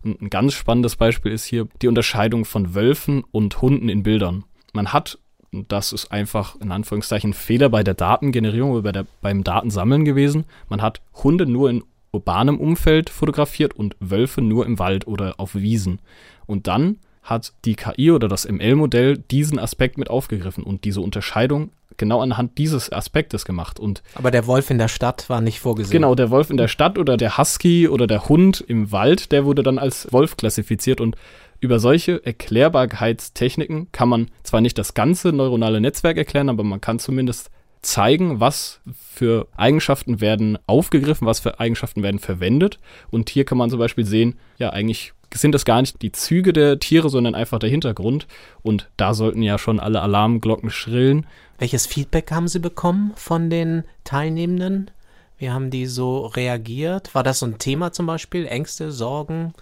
ein 0.05 0.31
ganz 0.31 0.55
spannendes 0.55 0.97
Beispiel 0.97 1.33
ist 1.33 1.45
hier 1.45 1.67
die 1.83 1.89
Unterscheidung 1.89 2.45
von 2.45 2.75
Wölfen 2.75 3.25
und 3.31 3.61
Hunden 3.63 3.89
in 3.89 4.03
Bildern. 4.03 4.45
Man 4.73 4.93
hat, 4.93 5.19
das 5.51 5.93
ist 5.93 6.11
einfach 6.13 6.61
in 6.61 6.73
Anführungszeichen 6.73 7.33
Fehler 7.33 7.69
bei 7.69 7.83
der 7.83 7.95
Datengenerierung 7.95 8.73
oder 8.73 8.83
bei 8.83 8.93
der, 8.93 9.07
beim 9.21 9.45
Datensammeln 9.45 10.05
gewesen. 10.05 10.45
Man 10.69 10.83
hat 10.83 11.01
Hunde 11.23 11.47
nur 11.47 11.71
in 11.71 11.85
urbanem 12.13 12.59
Umfeld 12.59 13.11
fotografiert 13.11 13.75
und 13.75 13.97
Wölfe 14.01 14.41
nur 14.41 14.67
im 14.67 14.79
Wald 14.79 15.07
oder 15.07 15.35
auf 15.39 15.55
Wiesen. 15.55 16.01
Und 16.47 16.67
dann 16.67 16.99
hat 17.23 17.55
die 17.65 17.75
KI 17.75 18.11
oder 18.11 18.29
das 18.29 18.47
ML-Modell 18.47 19.19
diesen 19.19 19.59
Aspekt 19.59 19.99
mit 19.99 20.11
aufgegriffen 20.11 20.63
und 20.63 20.85
diese 20.85 21.01
Unterscheidung 21.01 21.71
genau 21.97 22.21
anhand 22.21 22.59
dieses 22.59 22.93
Aspektes 22.93 23.45
gemacht. 23.45 23.79
Und 23.81 24.03
Aber 24.15 24.31
der 24.31 24.47
Wolf 24.47 24.71
in 24.71 24.79
der 24.79 24.89
Stadt 24.89 25.29
war 25.29 25.41
nicht 25.41 25.61
vorgesehen. 25.61 25.93
Genau, 25.93 26.15
der 26.15 26.31
Wolf 26.31 26.51
in 26.51 26.57
der 26.57 26.69
Stadt 26.69 26.99
oder 26.99 27.17
der 27.17 27.39
Husky 27.39 27.89
oder 27.89 28.07
der 28.07 28.29
Hund 28.29 28.65
im 28.67 28.93
Wald, 28.93 29.33
der 29.33 29.45
wurde 29.45 29.63
dann 29.63 29.79
als 29.79 30.13
Wolf 30.13 30.37
klassifiziert 30.37 31.01
und 31.01 31.17
über 31.61 31.79
solche 31.79 32.25
Erklärbarkeitstechniken 32.25 33.91
kann 33.91 34.09
man 34.09 34.31
zwar 34.43 34.61
nicht 34.61 34.77
das 34.77 34.95
ganze 34.95 35.33
neuronale 35.33 35.81
Netzwerk 35.81 36.19
erklären, 36.19 36.51
aber 36.51 36.63
man 36.63 36.81
kann 36.81 36.99
zumindest 36.99 37.51
zeigen, 37.81 38.41
was 38.41 38.81
für 38.93 39.47
Eigenschaften 39.57 40.21
werden 40.21 40.59
aufgegriffen, 40.67 41.27
was 41.27 41.41
für 41.41 41.61
Eigenschaften 41.61 42.03
werden 42.03 42.19
verwendet. 42.19 42.81
Und 43.11 43.31
hier 43.31 43.45
kann 43.45 43.59
man 43.59 43.71
zum 43.71 43.79
Beispiel 43.79 44.05
sehen, 44.05 44.39
ja, 44.59 44.71
eigentlich 44.71 45.13
sind 45.41 45.53
das 45.53 45.65
gar 45.65 45.81
nicht 45.81 46.01
die 46.03 46.13
Züge 46.13 46.53
der 46.53 46.79
Tiere, 46.79 47.09
sondern 47.11 47.35
einfach 47.35 47.59
der 47.59 47.71
Hintergrund. 47.71 48.27
Und 48.63 48.89
da 48.97 49.15
sollten 49.15 49.43
ja 49.43 49.59
schon 49.59 49.81
alle 49.81 50.01
Alarmglocken 50.03 50.71
schrillen. 50.71 51.27
Welches 51.59 51.87
Feedback 51.87 52.31
haben 52.31 52.49
Sie 52.49 52.61
bekommen 52.61 53.13
von 53.17 53.51
den 53.51 53.85
Teilnehmenden? 54.05 54.91
Wie 55.39 55.51
haben 55.51 55.71
die 55.71 55.87
so 55.87 56.27
reagiert? 56.27 57.15
War 57.15 57.23
das 57.23 57.41
so 57.41 57.47
ein 57.47 57.59
Thema 57.59 57.93
zum 57.93 58.07
Beispiel? 58.07 58.47
Ängste, 58.47 58.93
Sorgen, 58.93 59.53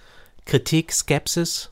Kritik, 0.45 0.93
Skepsis? 0.93 1.71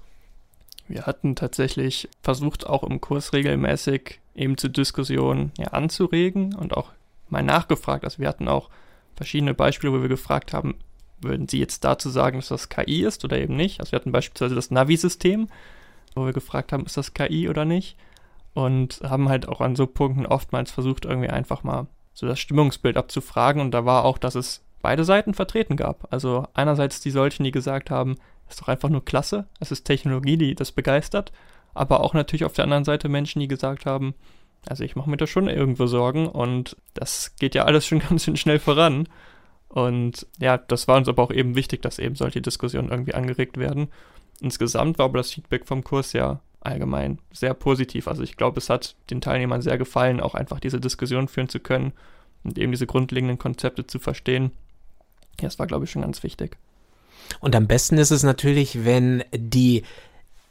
Wir 0.88 1.06
hatten 1.06 1.36
tatsächlich 1.36 2.08
versucht, 2.22 2.66
auch 2.66 2.82
im 2.82 3.00
Kurs 3.00 3.32
regelmäßig 3.32 4.18
eben 4.34 4.56
zur 4.56 4.70
Diskussion 4.70 5.52
ja, 5.58 5.68
anzuregen 5.68 6.54
und 6.54 6.76
auch 6.76 6.90
mal 7.28 7.42
nachgefragt. 7.42 8.04
Also 8.04 8.18
wir 8.18 8.28
hatten 8.28 8.48
auch 8.48 8.70
verschiedene 9.14 9.54
Beispiele, 9.54 9.92
wo 9.92 10.02
wir 10.02 10.08
gefragt 10.08 10.52
haben, 10.52 10.74
würden 11.20 11.48
Sie 11.48 11.58
jetzt 11.58 11.84
dazu 11.84 12.08
sagen, 12.10 12.38
dass 12.38 12.48
das 12.48 12.68
KI 12.68 13.02
ist 13.02 13.24
oder 13.24 13.38
eben 13.38 13.56
nicht? 13.56 13.80
Also 13.80 13.92
wir 13.92 13.98
hatten 13.98 14.12
beispielsweise 14.12 14.54
das 14.54 14.70
Navi-System, 14.70 15.48
wo 16.14 16.26
wir 16.26 16.32
gefragt 16.32 16.72
haben, 16.72 16.86
ist 16.86 16.96
das 16.96 17.14
KI 17.14 17.48
oder 17.48 17.64
nicht? 17.64 17.96
Und 18.54 19.00
haben 19.04 19.28
halt 19.28 19.48
auch 19.48 19.60
an 19.60 19.76
so 19.76 19.86
Punkten 19.86 20.26
oftmals 20.26 20.70
versucht, 20.70 21.04
irgendwie 21.04 21.30
einfach 21.30 21.62
mal 21.62 21.86
so 22.14 22.26
das 22.26 22.40
Stimmungsbild 22.40 22.96
abzufragen. 22.96 23.62
Und 23.62 23.72
da 23.72 23.84
war 23.84 24.04
auch, 24.04 24.18
dass 24.18 24.34
es 24.34 24.62
beide 24.82 25.04
Seiten 25.04 25.34
vertreten 25.34 25.76
gab. 25.76 26.12
Also 26.12 26.46
einerseits 26.54 27.00
die 27.00 27.10
solchen, 27.10 27.44
die 27.44 27.52
gesagt 27.52 27.90
haben, 27.90 28.16
ist 28.48 28.60
doch 28.60 28.68
einfach 28.68 28.88
nur 28.88 29.04
klasse. 29.04 29.46
Es 29.60 29.70
ist 29.70 29.84
Technologie, 29.84 30.36
die 30.36 30.54
das 30.54 30.72
begeistert. 30.72 31.32
Aber 31.74 32.00
auch 32.00 32.14
natürlich 32.14 32.44
auf 32.44 32.52
der 32.52 32.64
anderen 32.64 32.84
Seite 32.84 33.08
Menschen, 33.08 33.40
die 33.40 33.48
gesagt 33.48 33.86
haben, 33.86 34.14
also 34.68 34.84
ich 34.84 34.96
mache 34.96 35.08
mir 35.08 35.16
da 35.16 35.26
schon 35.26 35.48
irgendwo 35.48 35.86
Sorgen 35.86 36.26
und 36.26 36.76
das 36.94 37.36
geht 37.36 37.54
ja 37.54 37.64
alles 37.64 37.86
schon 37.86 37.98
ganz 38.08 38.24
schön 38.24 38.36
schnell 38.36 38.58
voran. 38.58 39.08
Und 39.70 40.26
ja, 40.38 40.58
das 40.58 40.88
war 40.88 40.96
uns 40.96 41.08
aber 41.08 41.22
auch 41.22 41.30
eben 41.30 41.54
wichtig, 41.54 41.80
dass 41.82 42.00
eben 42.00 42.16
solche 42.16 42.42
Diskussionen 42.42 42.90
irgendwie 42.90 43.14
angeregt 43.14 43.56
werden. 43.56 43.88
Insgesamt 44.40 44.98
war 44.98 45.06
aber 45.06 45.18
das 45.18 45.32
Feedback 45.32 45.66
vom 45.66 45.84
Kurs 45.84 46.12
ja 46.12 46.40
allgemein 46.60 47.18
sehr 47.32 47.54
positiv. 47.54 48.08
Also 48.08 48.22
ich 48.22 48.36
glaube, 48.36 48.58
es 48.58 48.68
hat 48.68 48.96
den 49.10 49.20
Teilnehmern 49.20 49.62
sehr 49.62 49.78
gefallen, 49.78 50.20
auch 50.20 50.34
einfach 50.34 50.58
diese 50.58 50.80
Diskussion 50.80 51.28
führen 51.28 51.48
zu 51.48 51.60
können 51.60 51.92
und 52.42 52.58
eben 52.58 52.72
diese 52.72 52.86
grundlegenden 52.86 53.38
Konzepte 53.38 53.86
zu 53.86 54.00
verstehen. 54.00 54.50
Ja, 55.40 55.46
das 55.46 55.58
war, 55.58 55.68
glaube 55.68 55.84
ich, 55.84 55.90
schon 55.92 56.02
ganz 56.02 56.22
wichtig. 56.24 56.56
Und 57.38 57.54
am 57.54 57.68
besten 57.68 57.96
ist 57.96 58.10
es 58.10 58.24
natürlich, 58.24 58.84
wenn 58.84 59.22
die 59.32 59.84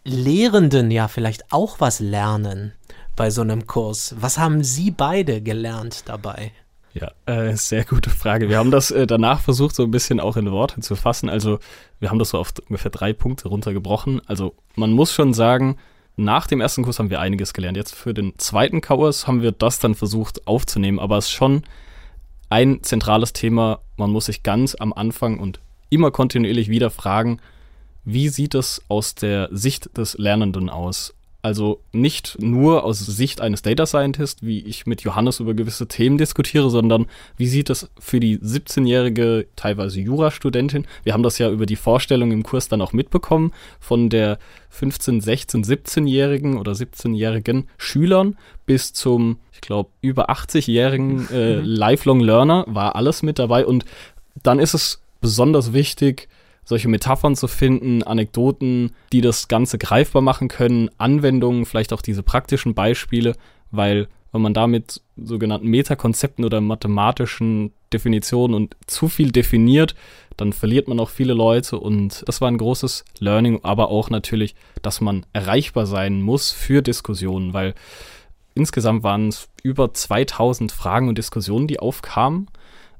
Lehrenden 0.06 0.92
ja 0.92 1.10
vielleicht 1.10 1.52
auch 1.52 1.82
was 1.82 2.00
lernen 2.00 2.74
bei 3.18 3.30
so 3.30 3.42
einem 3.42 3.68
Kurs. 3.68 4.16
Was 4.18 4.38
haben 4.38 4.64
Sie 4.64 4.92
beide 4.92 5.42
gelernt 5.42 6.04
dabei? 6.08 6.54
Ja, 6.94 7.12
äh, 7.26 7.56
sehr 7.56 7.86
gute 7.86 8.10
Frage. 8.10 8.50
Wir 8.50 8.58
haben 8.58 8.72
das 8.72 8.92
äh, 8.92 9.06
danach 9.06 9.42
versucht, 9.42 9.76
so 9.76 9.84
ein 9.84 9.92
bisschen 9.92 10.20
auch 10.20 10.38
in 10.38 10.52
Worte 10.52 10.82
zu 10.82 10.96
fassen. 10.96 11.30
Also, 11.30 11.60
wir 12.00 12.10
haben 12.10 12.20
das 12.20 12.30
so 12.30 12.40
auf 12.40 12.54
ungefähr 12.68 12.92
drei 12.92 13.14
Punkte 13.14 13.48
runtergebrochen. 13.48 14.22
Also, 14.26 14.56
man 14.76 14.92
muss 14.92 15.14
schon 15.14 15.34
sagen, 15.34 15.78
nach 16.16 16.48
dem 16.48 16.62
ersten 16.62 16.84
Kurs 16.84 17.00
haben 17.00 17.10
wir 17.10 17.20
einiges 17.20 17.54
gelernt. 17.54 17.78
Jetzt 17.78 17.96
für 17.96 18.14
den 18.14 18.38
zweiten 18.38 18.82
Kurs 18.82 19.28
haben 19.28 19.42
wir 19.42 19.52
das 19.52 19.80
dann 19.80 19.96
versucht 19.96 20.48
aufzunehmen, 20.48 21.00
aber 21.00 21.18
es 21.18 21.26
ist 21.26 21.32
schon 21.32 21.64
ein 22.50 22.82
zentrales 22.84 23.34
Thema. 23.34 23.80
Man 23.96 24.12
muss 24.12 24.26
sich 24.26 24.44
ganz 24.44 24.76
am 24.76 24.92
Anfang 24.92 25.40
und 25.40 25.60
immer 25.90 26.12
kontinuierlich 26.12 26.70
wieder 26.70 26.90
fragen, 26.90 27.40
wie 28.04 28.30
sieht 28.30 28.56
es 28.56 28.82
aus 28.88 29.16
der 29.16 29.50
Sicht 29.52 29.98
des 29.98 30.18
Lernenden 30.18 30.70
aus? 30.70 31.14
Also 31.42 31.80
nicht 31.94 32.38
nur 32.40 32.84
aus 32.84 33.00
Sicht 33.00 33.40
eines 33.40 33.62
Data 33.62 33.86
Scientist, 33.86 34.46
wie 34.46 34.60
ich 34.60 34.86
mit 34.86 35.02
Johannes 35.04 35.40
über 35.40 35.54
gewisse 35.54 35.88
Themen 35.88 36.18
diskutiere, 36.18 36.70
sondern 36.70 37.06
wie 37.38 37.48
sieht 37.48 37.70
es 37.70 37.90
für 37.98 38.20
die 38.20 38.40
17-jährige, 38.40 39.48
teilweise 39.56 40.02
Jurastudentin, 40.02 40.86
wir 41.04 41.14
haben 41.14 41.24
das 41.24 41.38
ja 41.38 41.50
über 41.50 41.66
die 41.66 41.78
Vorstellung 41.78 42.32
im 42.32 42.44
Kurs 42.44 42.68
dann 42.68 42.82
auch 42.82 42.92
mitbekommen, 42.92 43.54
von 43.80 44.10
der 44.10 44.38
15, 44.70 45.22
16, 45.22 45.64
17-jährigen 45.64 46.58
oder 46.58 46.74
17-jährigen 46.74 47.70
Schülern 47.78 48.38
bis 48.66 48.92
zum, 48.92 49.38
ich 49.54 49.62
glaube, 49.62 49.92
über 50.02 50.30
80-jährigen 50.30 51.30
äh, 51.32 51.56
mhm. 51.58 51.64
Lifelong 51.64 52.20
Learner 52.20 52.66
war 52.68 52.98
alles 52.98 53.24
mit 53.24 53.40
dabei 53.40 53.66
und 53.66 53.86
dann 54.44 54.60
ist 54.60 54.74
es 54.74 55.02
besonders 55.22 55.72
wichtig, 55.72 56.28
solche 56.70 56.88
Metaphern 56.88 57.36
zu 57.36 57.48
finden, 57.48 58.04
Anekdoten, 58.04 58.92
die 59.12 59.22
das 59.22 59.48
Ganze 59.48 59.80
greifbar 59.80 60.22
machen 60.22 60.50
können, 60.50 60.92
Anwendungen, 61.00 61.66
vielleicht 61.66 61.92
auch 61.94 62.04
diese 62.04 62.22
praktischen 62.22 62.76
Beispiele, 62.76 63.36
weil 63.72 64.08
wenn 64.32 64.44
man 64.44 64.54
da 64.54 64.68
mit 64.68 65.02
sogenannten 65.18 65.66
Metakonzepten 65.66 66.46
oder 66.46 66.62
mathematischen 66.62 67.74
Definitionen 67.92 68.54
und 68.54 68.78
zu 68.86 69.08
viel 69.08 69.32
definiert, 69.32 69.96
dann 70.38 70.54
verliert 70.54 70.88
man 70.88 71.00
auch 71.00 71.10
viele 71.10 71.34
Leute 71.34 71.80
und 71.80 72.24
das 72.28 72.40
war 72.40 72.48
ein 72.48 72.60
großes 72.60 73.04
Learning, 73.18 73.62
aber 73.64 73.90
auch 73.90 74.12
natürlich, 74.12 74.54
dass 74.84 75.02
man 75.02 75.26
erreichbar 75.34 75.88
sein 75.88 76.22
muss 76.22 76.52
für 76.52 76.84
Diskussionen, 76.84 77.52
weil 77.52 77.74
insgesamt 78.54 79.02
waren 79.02 79.30
es 79.30 79.50
über 79.64 79.92
2000 79.92 80.72
Fragen 80.72 81.10
und 81.10 81.18
Diskussionen, 81.18 81.66
die 81.66 81.80
aufkamen 81.80 82.48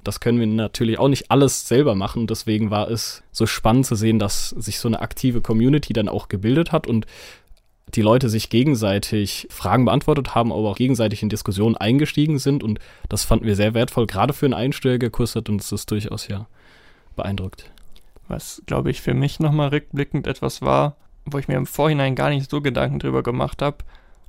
das 0.04 0.20
können 0.20 0.40
wir 0.40 0.48
natürlich 0.48 1.00
auch 1.00 1.08
nicht 1.10 1.30
alles 1.30 1.68
selber 1.68 1.96
machen. 1.96 2.28
Deswegen 2.28 2.72
war 2.72 2.90
es 2.90 3.24
so 3.32 3.46
spannend 3.46 3.86
zu 3.86 3.96
sehen, 3.96 4.20
dass 4.20 4.50
sich 4.50 4.80
so 4.80 4.88
eine 4.88 5.02
aktive 5.02 5.42
Community 5.42 5.94
dann 5.94 6.10
auch 6.10 6.30
gebildet 6.30 6.72
hat 6.72 6.88
und 6.88 7.06
die 7.96 8.02
Leute 8.02 8.30
sich 8.30 8.50
gegenseitig 8.50 9.48
Fragen 9.50 9.86
beantwortet 9.86 10.36
haben, 10.36 10.52
aber 10.52 10.70
auch 10.70 10.76
gegenseitig 10.76 11.24
in 11.24 11.30
Diskussionen 11.30 11.76
eingestiegen 11.76 12.40
sind. 12.40 12.64
Und 12.64 12.80
das 13.10 13.24
fanden 13.24 13.46
wir 13.46 13.56
sehr 13.56 13.74
wertvoll, 13.74 14.06
gerade 14.06 14.34
für 14.34 14.46
einen 14.46 14.54
Einsteigerkurs 14.54 15.36
hat 15.36 15.50
uns 15.50 15.70
das 15.70 15.86
durchaus 15.86 16.28
ja 16.28 16.48
beeindruckt. 17.16 17.72
Was, 18.28 18.62
glaube 18.68 18.92
ich, 18.92 19.02
für 19.02 19.16
mich 19.16 19.40
nochmal 19.40 19.70
rückblickend 19.70 20.28
etwas 20.28 20.62
war, 20.62 20.98
wo 21.26 21.40
ich 21.40 21.48
mir 21.48 21.58
im 21.58 21.66
Vorhinein 21.66 22.16
gar 22.16 22.30
nicht 22.30 22.50
so 22.50 22.62
Gedanken 22.62 23.00
drüber 23.00 23.24
gemacht 23.24 23.62
habe, 23.62 23.78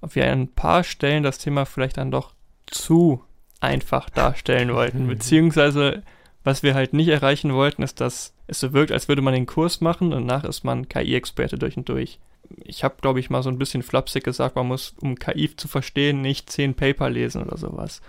ob 0.00 0.14
wir 0.14 0.24
an 0.24 0.40
ein 0.40 0.48
paar 0.48 0.82
Stellen 0.82 1.22
das 1.22 1.38
Thema 1.38 1.66
vielleicht 1.66 1.98
dann 1.98 2.10
doch 2.10 2.32
zu 2.66 3.22
einfach 3.60 4.10
darstellen 4.10 4.74
wollten. 4.74 5.06
Beziehungsweise, 5.06 6.02
was 6.44 6.62
wir 6.62 6.74
halt 6.74 6.92
nicht 6.92 7.08
erreichen 7.08 7.54
wollten, 7.54 7.82
ist, 7.82 8.00
dass 8.00 8.34
es 8.46 8.60
so 8.60 8.72
wirkt, 8.72 8.92
als 8.92 9.08
würde 9.08 9.22
man 9.22 9.34
den 9.34 9.46
Kurs 9.46 9.80
machen 9.80 10.12
und 10.12 10.26
nach 10.26 10.44
ist 10.44 10.64
man 10.64 10.88
KI-Experte 10.88 11.58
durch 11.58 11.76
und 11.76 11.88
durch. 11.88 12.18
Ich 12.64 12.82
habe, 12.82 12.96
glaube 13.00 13.20
ich, 13.20 13.30
mal 13.30 13.42
so 13.42 13.50
ein 13.50 13.58
bisschen 13.58 13.82
flapsig 13.82 14.24
gesagt, 14.24 14.56
man 14.56 14.66
muss, 14.66 14.96
um 15.00 15.16
KI 15.16 15.54
zu 15.54 15.68
verstehen, 15.68 16.20
nicht 16.20 16.50
zehn 16.50 16.74
Paper 16.74 17.08
lesen 17.08 17.42
oder 17.42 17.56
sowas. 17.56 18.00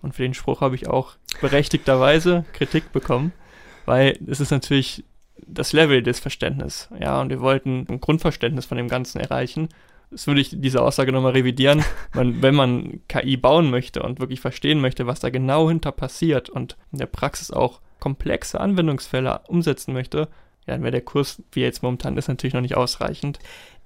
Und 0.00 0.14
für 0.14 0.22
den 0.22 0.32
Spruch 0.32 0.62
habe 0.62 0.74
ich 0.74 0.88
auch 0.88 1.16
berechtigterweise 1.42 2.46
Kritik 2.54 2.92
bekommen, 2.92 3.32
weil 3.84 4.18
es 4.26 4.40
ist 4.40 4.50
natürlich 4.50 5.04
das 5.46 5.74
Level 5.74 6.02
des 6.02 6.20
Verständnisses. 6.20 6.88
Ja, 6.98 7.20
und 7.20 7.28
wir 7.28 7.40
wollten 7.40 7.86
ein 7.88 8.00
Grundverständnis 8.00 8.64
von 8.64 8.78
dem 8.78 8.88
Ganzen 8.88 9.20
erreichen 9.20 9.68
das 10.10 10.26
würde 10.26 10.40
ich 10.40 10.50
diese 10.52 10.82
Aussage 10.82 11.12
nochmal 11.12 11.32
revidieren. 11.32 11.84
Man, 12.14 12.42
wenn 12.42 12.54
man 12.54 13.00
KI 13.08 13.36
bauen 13.36 13.70
möchte 13.70 14.02
und 14.02 14.20
wirklich 14.20 14.40
verstehen 14.40 14.80
möchte, 14.80 15.06
was 15.06 15.20
da 15.20 15.30
genau 15.30 15.68
hinter 15.68 15.92
passiert 15.92 16.48
und 16.48 16.76
in 16.92 16.98
der 16.98 17.06
Praxis 17.06 17.50
auch 17.50 17.80
komplexe 18.00 18.60
Anwendungsfälle 18.60 19.40
umsetzen 19.48 19.92
möchte, 19.92 20.28
ja, 20.66 20.74
dann 20.74 20.82
wäre 20.82 20.92
der 20.92 21.00
Kurs, 21.02 21.42
wie 21.52 21.60
er 21.60 21.66
jetzt 21.66 21.82
momentan 21.82 22.16
ist, 22.16 22.28
natürlich 22.28 22.54
noch 22.54 22.60
nicht 22.60 22.76
ausreichend. 22.76 23.38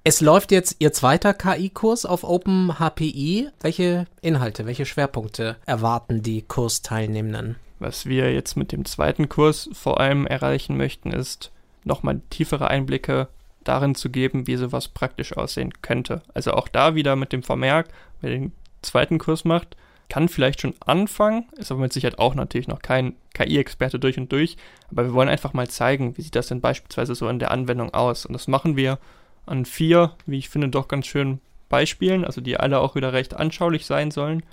Es 0.03 0.21
läuft 0.21 0.51
jetzt 0.51 0.75
Ihr 0.79 0.93
zweiter 0.93 1.33
KI-Kurs 1.33 2.05
auf 2.05 2.23
OpenHPI. 2.23 3.49
Welche 3.61 4.05
Inhalte, 4.21 4.67
welche 4.67 4.85
Schwerpunkte 4.85 5.57
erwarten 5.65 6.21
die 6.21 6.43
Kursteilnehmenden? 6.43 7.55
Was 7.79 8.05
wir 8.05 8.31
jetzt 8.31 8.55
mit 8.55 8.71
dem 8.71 8.85
zweiten 8.85 9.29
Kurs 9.29 9.67
vor 9.73 9.99
allem 9.99 10.27
erreichen 10.27 10.77
möchten, 10.77 11.11
ist 11.11 11.51
nochmal 11.83 12.21
tiefere 12.29 12.67
Einblicke 12.67 13.29
darin 13.65 13.95
zu 13.95 14.09
geben, 14.09 14.47
wie 14.47 14.55
sowas 14.55 14.87
praktisch 14.87 15.35
aussehen 15.35 15.73
könnte. 15.81 16.21
Also 16.33 16.53
auch 16.53 16.67
da 16.67 16.95
wieder 16.95 17.15
mit 17.15 17.33
dem 17.33 17.43
Vermerk, 17.43 17.89
wer 18.21 18.31
den 18.31 18.53
zweiten 18.81 19.17
Kurs 19.17 19.43
macht, 19.43 19.75
kann 20.09 20.29
vielleicht 20.29 20.61
schon 20.61 20.75
anfangen, 20.85 21.45
ist 21.57 21.71
aber 21.71 21.81
mit 21.81 21.93
Sicherheit 21.93 22.19
auch 22.19 22.35
natürlich 22.35 22.67
noch 22.67 22.81
kein 22.81 23.15
KI-Experte 23.33 23.99
durch 23.99 24.17
und 24.17 24.31
durch, 24.31 24.55
aber 24.91 25.05
wir 25.05 25.13
wollen 25.13 25.29
einfach 25.29 25.53
mal 25.53 25.67
zeigen, 25.67 26.15
wie 26.17 26.21
sieht 26.21 26.35
das 26.35 26.47
denn 26.47 26.61
beispielsweise 26.61 27.15
so 27.15 27.27
in 27.27 27.39
der 27.39 27.51
Anwendung 27.51 27.93
aus. 27.93 28.25
Und 28.25 28.33
das 28.33 28.47
machen 28.47 28.77
wir 28.77 28.99
an 29.45 29.65
vier, 29.65 30.13
wie 30.25 30.37
ich 30.37 30.49
finde, 30.49 30.69
doch 30.69 30.87
ganz 30.87 31.07
schönen 31.07 31.41
Beispielen, 31.69 32.23
also 32.23 32.41
die 32.41 32.57
alle 32.57 32.79
auch 32.79 32.95
wieder 32.95 33.13
recht 33.13 33.33
anschaulich 33.33 33.85
sein 33.85 34.11
sollen, 34.11 34.43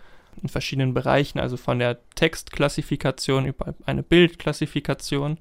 in 0.43 0.49
verschiedenen 0.49 0.95
Bereichen, 0.95 1.39
also 1.39 1.57
von 1.57 1.79
der 1.79 1.99
Textklassifikation 2.15 3.45
über 3.45 3.75
eine 3.85 4.03
Bildklassifikation 4.03 5.37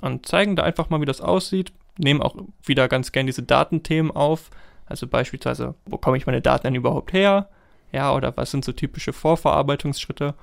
und 0.00 0.26
zeigen 0.26 0.56
da 0.56 0.64
einfach 0.64 0.90
mal, 0.90 1.00
wie 1.00 1.06
das 1.06 1.20
aussieht, 1.20 1.72
nehmen 1.98 2.22
auch 2.22 2.36
wieder 2.64 2.88
ganz 2.88 3.12
gern 3.12 3.26
diese 3.26 3.42
Datenthemen 3.42 4.10
auf. 4.10 4.50
Also 4.86 5.06
beispielsweise, 5.06 5.74
wo 5.86 5.98
komme 5.98 6.16
ich 6.16 6.26
meine 6.26 6.42
Daten 6.42 6.64
denn 6.64 6.74
überhaupt 6.74 7.12
her? 7.12 7.48
Ja, 7.92 8.14
oder 8.14 8.36
was 8.36 8.50
sind 8.50 8.64
so 8.64 8.72
typische 8.72 9.12
Vorverarbeitungsschritte? 9.12 10.34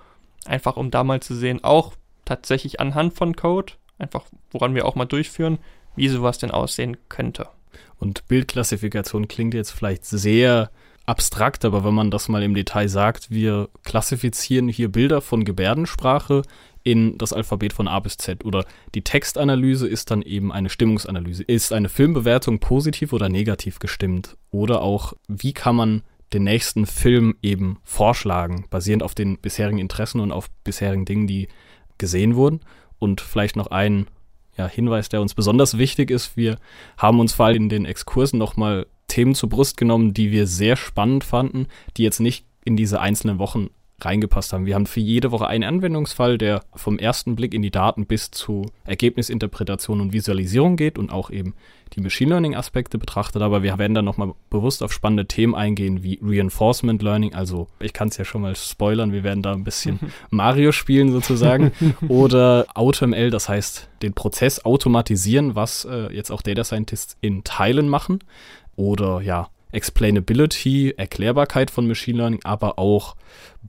Einfach 0.45 0.77
um 0.77 0.89
da 0.89 1.03
mal 1.03 1.21
zu 1.21 1.35
sehen, 1.35 1.63
auch 1.63 1.93
tatsächlich 2.25 2.79
anhand 2.79 3.13
von 3.13 3.35
Code, 3.35 3.73
einfach 3.99 4.23
woran 4.51 4.73
wir 4.73 4.85
auch 4.85 4.95
mal 4.95 5.05
durchführen, 5.05 5.59
wie 5.95 6.07
sowas 6.07 6.37
denn 6.37 6.51
aussehen 6.51 6.97
könnte. 7.09 7.47
Und 7.99 8.27
Bildklassifikation 8.27 9.27
klingt 9.27 9.53
jetzt 9.53 9.71
vielleicht 9.71 10.05
sehr 10.05 10.71
abstrakt, 11.05 11.65
aber 11.65 11.83
wenn 11.83 11.93
man 11.93 12.11
das 12.11 12.29
mal 12.29 12.43
im 12.43 12.53
Detail 12.53 12.87
sagt, 12.87 13.29
wir 13.29 13.69
klassifizieren 13.83 14.67
hier 14.67 14.91
Bilder 14.91 15.21
von 15.21 15.43
Gebärdensprache 15.43 16.43
in 16.83 17.17
das 17.17 17.33
Alphabet 17.33 17.73
von 17.73 17.87
A 17.87 17.99
bis 17.99 18.17
Z. 18.17 18.45
Oder 18.45 18.65
die 18.95 19.03
Textanalyse 19.03 19.87
ist 19.87 20.11
dann 20.11 20.21
eben 20.21 20.51
eine 20.51 20.69
Stimmungsanalyse. 20.69 21.43
Ist 21.43 21.73
eine 21.73 21.89
Filmbewertung 21.89 22.59
positiv 22.59 23.13
oder 23.13 23.29
negativ 23.29 23.79
gestimmt? 23.79 24.37
Oder 24.49 24.81
auch, 24.81 25.13
wie 25.27 25.53
kann 25.53 25.75
man 25.75 26.03
den 26.33 26.43
nächsten 26.43 26.85
Film 26.85 27.35
eben 27.41 27.79
vorschlagen, 27.83 28.65
basierend 28.69 29.03
auf 29.03 29.15
den 29.15 29.37
bisherigen 29.37 29.79
Interessen 29.79 30.21
und 30.21 30.31
auf 30.31 30.49
bisherigen 30.63 31.05
Dingen, 31.05 31.27
die 31.27 31.47
gesehen 31.97 32.35
wurden? 32.35 32.61
Und 32.99 33.21
vielleicht 33.21 33.55
noch 33.55 33.67
ein 33.67 34.07
ja, 34.57 34.67
Hinweis, 34.67 35.09
der 35.09 35.21
uns 35.21 35.33
besonders 35.33 35.77
wichtig 35.77 36.11
ist. 36.11 36.37
Wir 36.37 36.57
haben 36.97 37.19
uns 37.19 37.33
vor 37.33 37.47
allem 37.47 37.63
in 37.63 37.69
den 37.69 37.85
Exkursen 37.85 38.37
nochmal 38.37 38.85
Themen 39.07 39.35
zur 39.35 39.49
Brust 39.49 39.77
genommen, 39.77 40.13
die 40.13 40.31
wir 40.31 40.47
sehr 40.47 40.75
spannend 40.75 41.23
fanden, 41.23 41.67
die 41.97 42.03
jetzt 42.03 42.19
nicht 42.19 42.45
in 42.63 42.77
diese 42.77 43.01
einzelnen 43.01 43.39
Wochen 43.39 43.69
reingepasst 44.05 44.53
haben. 44.53 44.65
Wir 44.65 44.75
haben 44.75 44.85
für 44.85 44.99
jede 44.99 45.31
Woche 45.31 45.47
einen 45.47 45.63
Anwendungsfall, 45.63 46.37
der 46.37 46.63
vom 46.73 46.97
ersten 46.97 47.35
Blick 47.35 47.53
in 47.53 47.61
die 47.61 47.71
Daten 47.71 48.05
bis 48.05 48.31
zu 48.31 48.65
Ergebnisinterpretation 48.85 50.01
und 50.01 50.13
Visualisierung 50.13 50.75
geht 50.75 50.97
und 50.97 51.11
auch 51.11 51.29
eben 51.29 51.53
die 51.93 52.01
Machine 52.01 52.29
Learning 52.29 52.55
Aspekte 52.55 52.97
betrachtet, 52.97 53.41
aber 53.41 53.63
wir 53.63 53.77
werden 53.77 53.93
dann 53.93 54.05
nochmal 54.05 54.33
bewusst 54.49 54.81
auf 54.81 54.93
spannende 54.93 55.25
Themen 55.25 55.55
eingehen 55.55 56.03
wie 56.03 56.19
Reinforcement 56.21 57.01
Learning, 57.01 57.33
also 57.33 57.67
ich 57.79 57.91
kann 57.91 58.07
es 58.07 58.17
ja 58.17 58.23
schon 58.23 58.41
mal 58.41 58.55
spoilern, 58.55 59.11
wir 59.11 59.23
werden 59.23 59.43
da 59.43 59.51
ein 59.51 59.63
bisschen 59.63 59.99
Mario 60.29 60.71
spielen 60.71 61.11
sozusagen. 61.11 61.71
Oder 62.07 62.67
AutoML, 62.75 63.29
das 63.29 63.49
heißt 63.49 63.89
den 64.01 64.13
Prozess 64.13 64.63
automatisieren, 64.63 65.55
was 65.55 65.85
äh, 65.85 66.13
jetzt 66.13 66.31
auch 66.31 66.41
Data 66.41 66.63
Scientists 66.63 67.17
in 67.21 67.43
Teilen 67.43 67.89
machen. 67.89 68.19
Oder 68.75 69.21
ja, 69.21 69.49
Explainability, 69.71 70.93
Erklärbarkeit 70.97 71.71
von 71.71 71.88
Machine 71.88 72.17
Learning, 72.17 72.39
aber 72.43 72.79
auch 72.79 73.15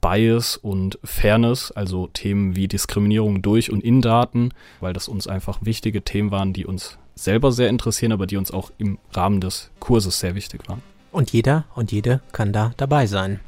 Bias 0.00 0.56
und 0.56 0.98
Fairness, 1.04 1.70
also 1.70 2.08
Themen 2.08 2.56
wie 2.56 2.68
Diskriminierung 2.68 3.42
durch 3.42 3.70
und 3.70 3.82
in 3.82 4.00
Daten, 4.00 4.50
weil 4.80 4.92
das 4.92 5.08
uns 5.08 5.26
einfach 5.26 5.58
wichtige 5.62 6.02
Themen 6.02 6.30
waren, 6.30 6.52
die 6.52 6.66
uns 6.66 6.98
selber 7.14 7.52
sehr 7.52 7.68
interessieren, 7.68 8.12
aber 8.12 8.26
die 8.26 8.36
uns 8.36 8.50
auch 8.50 8.70
im 8.78 8.98
Rahmen 9.12 9.40
des 9.40 9.70
Kurses 9.80 10.18
sehr 10.18 10.34
wichtig 10.34 10.68
waren. 10.68 10.82
Und 11.12 11.32
jeder 11.32 11.64
und 11.74 11.92
jede 11.92 12.20
kann 12.32 12.52
da 12.52 12.72
dabei 12.78 13.06
sein. 13.06 13.40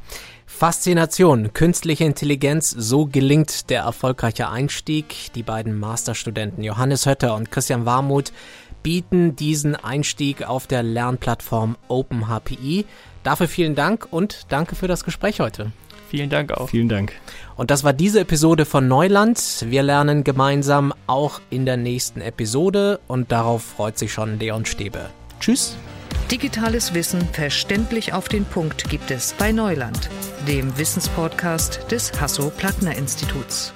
Faszination, 0.46 1.52
künstliche 1.52 2.04
Intelligenz, 2.04 2.70
so 2.70 3.06
gelingt 3.06 3.70
der 3.70 3.82
erfolgreiche 3.82 4.48
Einstieg. 4.48 5.32
Die 5.34 5.42
beiden 5.42 5.78
Masterstudenten 5.80 6.62
Johannes 6.62 7.06
Hötter 7.06 7.34
und 7.34 7.50
Christian 7.50 7.86
Warmuth 7.86 8.32
bieten 8.84 9.34
diesen 9.34 9.74
Einstieg 9.74 10.46
auf 10.46 10.68
der 10.68 10.84
Lernplattform 10.84 11.76
OpenHPI. 11.88 12.84
Dafür 13.24 13.48
vielen 13.48 13.74
Dank 13.74 14.06
und 14.12 14.46
danke 14.50 14.76
für 14.76 14.86
das 14.86 15.02
Gespräch 15.02 15.40
heute. 15.40 15.72
Vielen 16.08 16.30
Dank 16.30 16.52
auch. 16.52 16.68
Vielen 16.68 16.88
Dank. 16.88 17.12
Und 17.56 17.72
das 17.72 17.82
war 17.82 17.92
diese 17.92 18.20
Episode 18.20 18.66
von 18.66 18.86
Neuland. 18.86 19.66
Wir 19.68 19.82
lernen 19.82 20.22
gemeinsam 20.22 20.94
auch 21.08 21.40
in 21.50 21.66
der 21.66 21.76
nächsten 21.76 22.20
Episode 22.20 23.00
und 23.08 23.32
darauf 23.32 23.64
freut 23.64 23.98
sich 23.98 24.12
schon 24.12 24.38
Leon 24.38 24.64
Stäbe. 24.64 25.10
Tschüss. 25.40 25.76
Digitales 26.30 26.94
Wissen 26.94 27.20
verständlich 27.32 28.12
auf 28.12 28.28
den 28.28 28.44
Punkt 28.44 28.88
gibt 28.88 29.10
es 29.10 29.32
bei 29.32 29.50
Neuland, 29.50 30.08
dem 30.46 30.76
Wissenspodcast 30.78 31.90
des 31.90 32.20
Hasso-Plattner-Instituts. 32.20 33.72